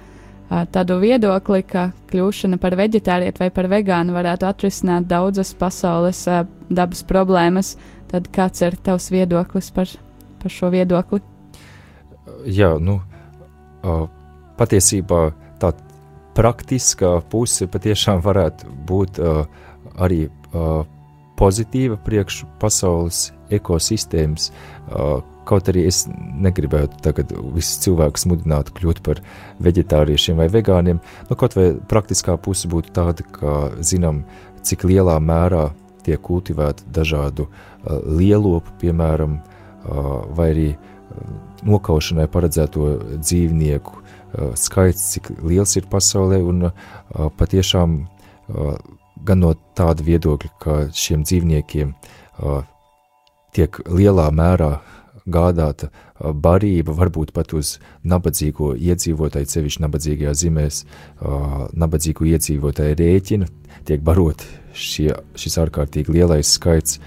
tādu 0.50 0.98
viedokli, 1.02 1.62
ka 1.62 1.90
kļūšana 2.10 2.58
par 2.60 2.74
veģetārieti 2.78 3.44
vai 3.44 3.50
par 3.54 3.68
vegānu 3.70 4.14
varētu 4.16 4.48
atrisināt 4.48 5.06
daudzas 5.10 5.52
pasaules 5.54 6.24
dabas 6.70 7.04
problēmas. 7.06 7.76
Tad 8.10 8.26
kāds 8.34 8.62
ir 8.66 8.74
tavs 8.82 9.10
viedoklis 9.14 9.70
par, 9.74 9.90
par 10.42 10.50
šo 10.50 10.72
viedokli? 10.74 11.22
Jā, 12.50 12.72
nu, 12.82 12.98
patiesībā 14.58 15.22
tā 15.62 15.72
praktiskā 16.34 17.18
puse 17.30 17.68
patiešām 17.70 18.22
varētu 18.24 18.70
būt 18.88 19.20
arī 20.00 20.24
pozitīva 21.38 21.98
priekš 22.04 22.42
pasaules 22.60 23.28
ekosistēmas. 23.50 24.50
Kaut 25.50 25.70
arī 25.72 25.86
es 25.88 26.04
negribētu 26.10 27.00
tagad 27.02 27.32
visus 27.56 27.80
cilvēkus 27.82 28.26
mudināt 28.30 28.70
kļūt 28.76 29.00
par 29.06 29.22
vegetāriešiem 29.64 30.38
vai 30.38 30.46
vegāniem, 30.52 31.00
nu, 31.00 31.36
kaut 31.38 31.56
vai 31.58 31.72
praktiskā 31.90 32.36
puse 32.38 32.70
būtu 32.70 32.92
tāda, 32.94 33.26
ka 33.34 33.56
zinām, 33.82 34.22
cik 34.62 34.84
lielā 34.86 35.16
mērā 35.24 35.70
tiek 36.06 36.20
kultivēta 36.22 36.86
dažādu 36.94 37.48
lielopu, 38.06 38.76
piemēram, 38.80 39.40
vai 40.36 40.48
arī 40.52 40.68
nokaušanai 41.66 42.28
paredzēto 42.30 42.92
dzīvnieku 43.18 43.98
skaits, 44.60 45.08
cik 45.16 45.32
liels 45.42 45.74
ir 45.80 45.88
pasaulē, 45.90 46.38
un 46.46 46.68
patiešām 47.40 47.96
gan 49.26 49.42
no 49.42 49.54
tāda 49.76 50.04
viedokļa, 50.06 50.52
ka 50.62 50.76
šiem 50.94 51.24
dzīvniekiem 51.26 51.96
tiek 53.56 53.80
lielā 53.88 54.28
mērā 54.34 54.78
gādāta 55.30 55.90
barība, 56.20 56.94
varbūt 56.96 57.32
pat 57.36 57.54
uz 57.56 57.76
nabadzīgo 58.08 58.74
iedzīvotāju, 58.76 59.48
sevišķi 59.48 59.84
nabadzīgajā 59.84 60.34
zemēs, 60.42 60.82
nabadzīgo 61.78 62.26
iedzīvotāju 62.32 62.98
rēķina, 63.00 63.48
tiek 63.88 64.02
barot 64.04 64.44
šie, 64.76 65.12
šis 65.38 65.58
ārkārtīgi 65.64 66.16
lielais 66.18 66.50
skaits 66.56 66.98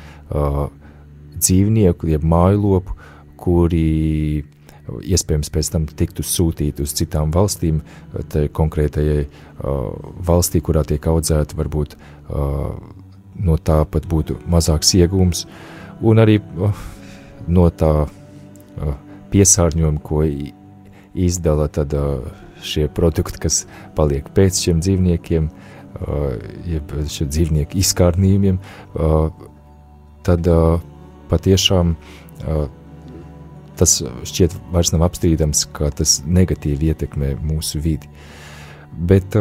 dzīvnieku, 1.34 2.10
jeb 2.14 2.26
mājlopu, 2.26 2.98
kuri 3.44 4.44
iespējams 4.84 5.52
pēc 5.54 5.70
tam 5.72 5.86
tiktu 5.88 6.26
sūtīti 6.28 6.84
uz 6.84 6.94
citām 6.98 7.32
valstīm, 7.34 7.82
konkrētajai 8.56 9.28
valstī, 10.28 10.64
kurā 10.64 10.84
tiek 10.88 11.06
audzēta, 11.08 11.56
varbūt 11.60 11.96
no 13.44 13.56
tā 13.58 13.80
pat 13.90 14.10
būtu 14.10 14.42
mazāks 14.52 14.94
iegūms. 15.00 15.46
Uh, 15.46 15.73
un 16.02 16.22
arī 16.24 16.40
uh, 16.40 16.74
no 17.48 17.68
tā 17.70 17.92
uh, 18.06 18.96
piesārņojuma, 19.34 20.02
ko 20.04 20.24
izdala 21.14 21.68
tad, 21.74 21.94
uh, 21.94 22.24
šie 22.64 22.88
produkti, 22.88 23.42
kas 23.44 23.64
paliek 23.98 24.30
pēc 24.36 24.62
šiem 24.66 24.80
dzīvniekiem, 24.84 25.50
jeb 26.64 26.94
šiem 27.12 27.28
dzīvnieku 27.30 27.76
izkārnījumiem, 27.80 28.56
tad 30.24 30.48
patiešām 31.30 31.92
tas 33.78 33.98
šķiet 34.32 34.56
vairs 34.72 34.94
nav 34.96 35.04
apstrīdams, 35.10 35.66
ka 35.76 35.92
tas 35.92 36.22
negatīvi 36.24 36.94
ietekmē 36.94 37.34
mūsu 37.44 37.84
vidi. 37.84 38.08
Bet 38.96 39.36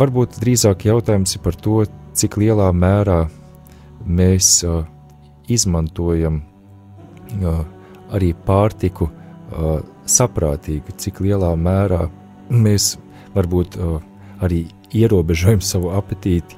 varbūt 0.00 0.40
drīzāk 0.40 0.88
jautājums 0.88 1.36
ir 1.36 1.44
par 1.44 1.60
to, 1.60 1.84
cik 2.18 2.40
lielā 2.40 2.72
mērā 2.72 3.26
mēs 4.08 4.62
uh, 4.66 4.80
izmantojam 5.48 6.42
arī 8.14 8.32
pārtiku 8.46 9.10
saprātīgi, 10.08 10.96
cik 10.96 11.20
lielā 11.24 11.50
mērā 11.56 12.06
mēs 12.48 12.96
varbūt 13.34 13.76
arī 14.44 14.64
ierobežojam 14.96 15.60
savu 15.64 15.92
apetīti, 15.96 16.56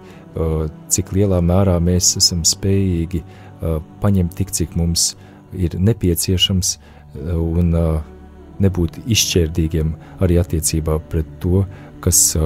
cik 0.91 1.13
lielā 1.17 1.41
mērā 1.43 1.79
mēs 1.83 2.15
esam 2.21 2.45
spējīgi 2.47 3.23
paņemt 4.03 4.37
tik, 4.39 4.55
cik 4.55 4.77
mums 4.79 5.15
ir 5.53 5.75
nepieciešams 5.79 6.77
un 7.35 7.75
nebūt 8.61 9.01
izšķērdīgiem 9.11 9.95
arī 10.23 10.39
attiecībā 10.41 11.01
pret 11.11 11.29
to, 11.43 11.65
kas 12.05 12.37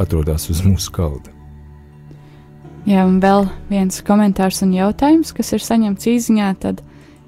atrodas 0.00 0.48
uz 0.52 0.62
mūsu 0.66 0.92
galda. 0.94 1.41
Jā, 2.82 3.04
un 3.06 3.20
vēl 3.22 3.44
viens 3.70 4.00
komentārs 4.02 4.64
un 4.64 4.72
jautājums, 4.74 5.30
kas 5.36 5.52
ir 5.54 5.62
saņemts 5.62 6.08
īsiņā, 6.10 6.48
tad 6.64 6.80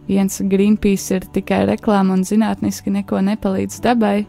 viens 0.09 0.41
Greenpeace 0.51 1.21
ir 1.21 1.27
tikai 1.31 1.61
reklāma 1.69 2.17
un 2.17 2.25
zinātniski 2.27 2.91
neko 2.91 3.21
nepalīdz 3.23 3.79
dabai. 3.85 4.25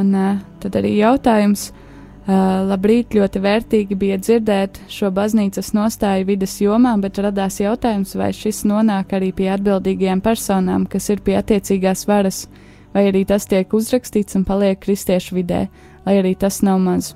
Un 0.00 0.14
uh, 0.16 0.38
tad 0.62 0.78
arī 0.80 0.94
jautājums, 0.96 1.66
uh, 1.74 2.62
labrīt, 2.70 3.12
ļoti 3.18 3.42
vērtīgi 3.44 3.98
bija 4.00 4.16
dzirdēt 4.22 4.80
šo 4.88 5.10
baznīcas 5.12 5.74
nostāju 5.76 6.30
vidas 6.30 6.56
jomā, 6.62 6.94
bet 7.02 7.20
radās 7.20 7.60
jautājums, 7.60 8.16
vai 8.16 8.30
šis 8.32 8.62
nonāk 8.70 9.12
arī 9.18 9.34
pie 9.36 9.50
atbildīgajām 9.58 10.24
personām, 10.24 10.88
kas 10.88 11.10
ir 11.12 11.20
pie 11.26 11.36
attiecīgās 11.42 12.06
varas, 12.08 12.46
vai 12.94 13.10
arī 13.10 13.26
tas 13.28 13.44
tiek 13.50 13.76
uzrakstīts 13.76 14.40
un 14.40 14.48
paliek 14.48 14.80
kristiešu 14.80 15.36
vidē, 15.36 15.66
lai 16.08 16.18
arī 16.22 16.32
tas 16.38 16.62
nav 16.64 16.80
maz. 16.80 17.12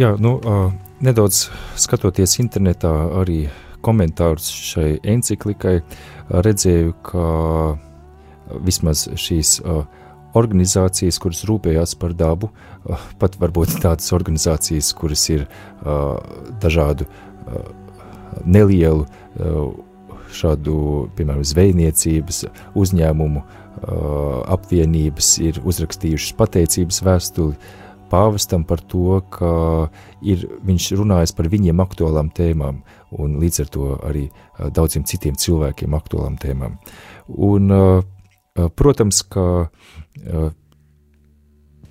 Jā, 0.00 0.14
nu, 0.22 0.38
uh, 0.40 0.85
nedaudz 1.04 1.46
skatoties 1.76 2.38
internetā, 2.42 2.92
arī 3.20 3.46
komentārus 3.84 4.48
šai 4.50 4.96
encyklikai, 5.06 5.80
redzēju, 6.30 6.94
ka 7.06 7.26
vismaz 8.66 9.06
šīs 9.20 9.60
organizācijas, 10.36 11.18
kuras 11.22 11.44
rūpējās 11.48 11.94
par 12.00 12.14
dabu, 12.16 12.50
pat 13.20 13.38
varbūt 13.40 13.78
tādas 13.82 14.12
organizācijas, 14.16 14.92
kuras 14.96 15.24
ir 15.32 15.46
dažādu 16.62 17.08
nelielu 18.44 19.06
šādu, 20.36 20.76
piemēram, 21.16 21.44
zvejniecības 21.46 22.44
uzņēmumu 22.76 23.44
apvienības 24.56 25.32
ir 25.44 25.60
uzrakstījušas 25.64 26.36
pateicības 26.36 27.02
vēstuli 27.04 27.56
pāvestam 28.10 28.64
par 28.66 28.80
to, 28.80 29.20
ka 29.32 29.50
ir, 30.22 30.46
viņš 30.66 30.90
runājas 30.98 31.34
par 31.36 31.48
viņiem 31.52 31.82
aktuālām 31.82 32.30
tēmām 32.34 32.82
un 33.16 33.38
līdz 33.40 33.60
ar 33.64 33.72
to 33.72 33.88
arī 34.06 34.24
daudziem 34.74 35.04
citiem 35.08 35.36
cilvēkiem 35.38 35.94
aktuālām 35.96 36.38
tēmām. 36.42 36.78
Un, 37.28 37.70
protams, 38.78 39.22
ka 39.30 39.46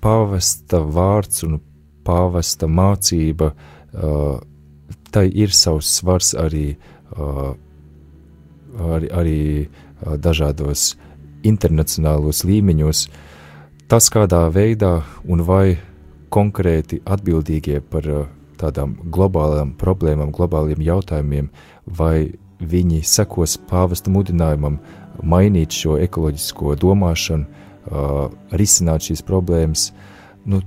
pāvesta 0.02 0.82
vārds 0.82 1.44
un 1.46 1.58
pāvesta 2.06 2.68
mācība, 2.70 3.52
tai 5.14 5.26
ir 5.32 5.54
savs 5.56 5.96
svars 5.98 6.34
arī, 6.38 6.76
arī, 8.76 9.10
arī 9.10 9.40
dažādos 10.22 10.92
internacionālos 11.46 12.44
līmeņos. 12.46 13.06
Tas, 13.86 14.08
kādā 14.10 14.44
veidā 14.50 15.00
un 15.30 15.42
vai 15.46 15.78
konkrēti 16.32 17.00
atbildīgie 17.04 17.80
par 17.90 18.08
uh, 18.10 18.26
tādām 18.60 18.96
globālām 19.12 19.74
problēmām, 19.78 20.32
globāliem 20.34 20.82
jautājumiem, 20.84 21.50
vai 21.86 22.32
viņi 22.60 23.02
sekos 23.04 23.56
pāvesta 23.68 24.12
mudinājumam 24.12 24.78
mainīt 25.22 25.76
šo 25.76 25.98
ekoloģisko 26.00 26.76
domāšanu, 26.80 27.46
uh, 27.46 28.28
risināt 28.56 29.08
šīs 29.08 29.24
problēmas. 29.26 29.90
Nu, 30.48 30.62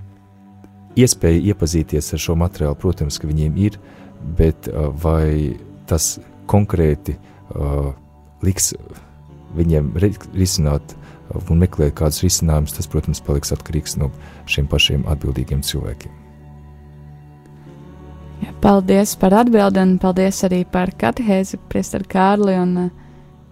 iespēja 0.99 1.53
iepazīties 1.53 2.13
ar 2.13 2.21
šo 2.21 2.37
materiālu, 2.39 2.77
protams, 2.79 3.19
ka 3.19 3.29
viņiem 3.29 3.57
ir, 3.61 3.79
bet 4.37 4.69
uh, 4.69 4.89
vai 5.03 5.57
tas 5.89 6.17
konkrēti 6.49 7.15
uh, 7.15 7.91
liks 8.45 8.73
viņiem 9.57 9.93
risināt 10.37 10.95
un 11.37 11.61
meklēt 11.61 11.95
kādus 11.99 12.23
risinājumus, 12.25 12.75
tas, 12.77 12.87
protams, 12.89 13.21
paliks 13.25 13.53
atkarīgs 13.55 13.97
no 14.01 14.09
šiem 14.49 14.67
pašiem 14.69 15.05
atbildīgiem 15.09 15.61
cilvēkiem. 15.65 16.15
Jā, 18.39 18.53
paldies 18.63 19.15
par 19.19 19.35
atbildi 19.41 19.81
un 19.83 19.97
paldies 19.99 20.43
arī 20.47 20.63
par 20.71 20.93
katehēzi, 20.95 21.59
Priester 21.71 22.05
Kārli. 22.07 22.55
Un, 22.59 22.89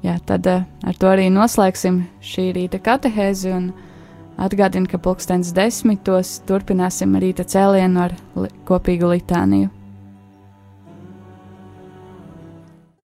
jā, 0.06 0.16
tad 0.26 0.48
ar 0.48 1.00
to 1.00 1.12
arī 1.12 1.28
noslēgsim 1.34 2.06
šī 2.24 2.50
rīta 2.56 2.80
katehēzi 2.84 3.52
un 3.56 3.72
atgādinu, 4.40 4.88
ka 4.90 5.02
pulkstens 5.02 5.52
desmitos 5.56 6.38
turpināsim 6.48 7.18
rīta 7.20 7.46
cēlienu 7.48 8.06
ar 8.06 8.16
kopīgu 8.68 9.12
litāniju. 9.16 9.77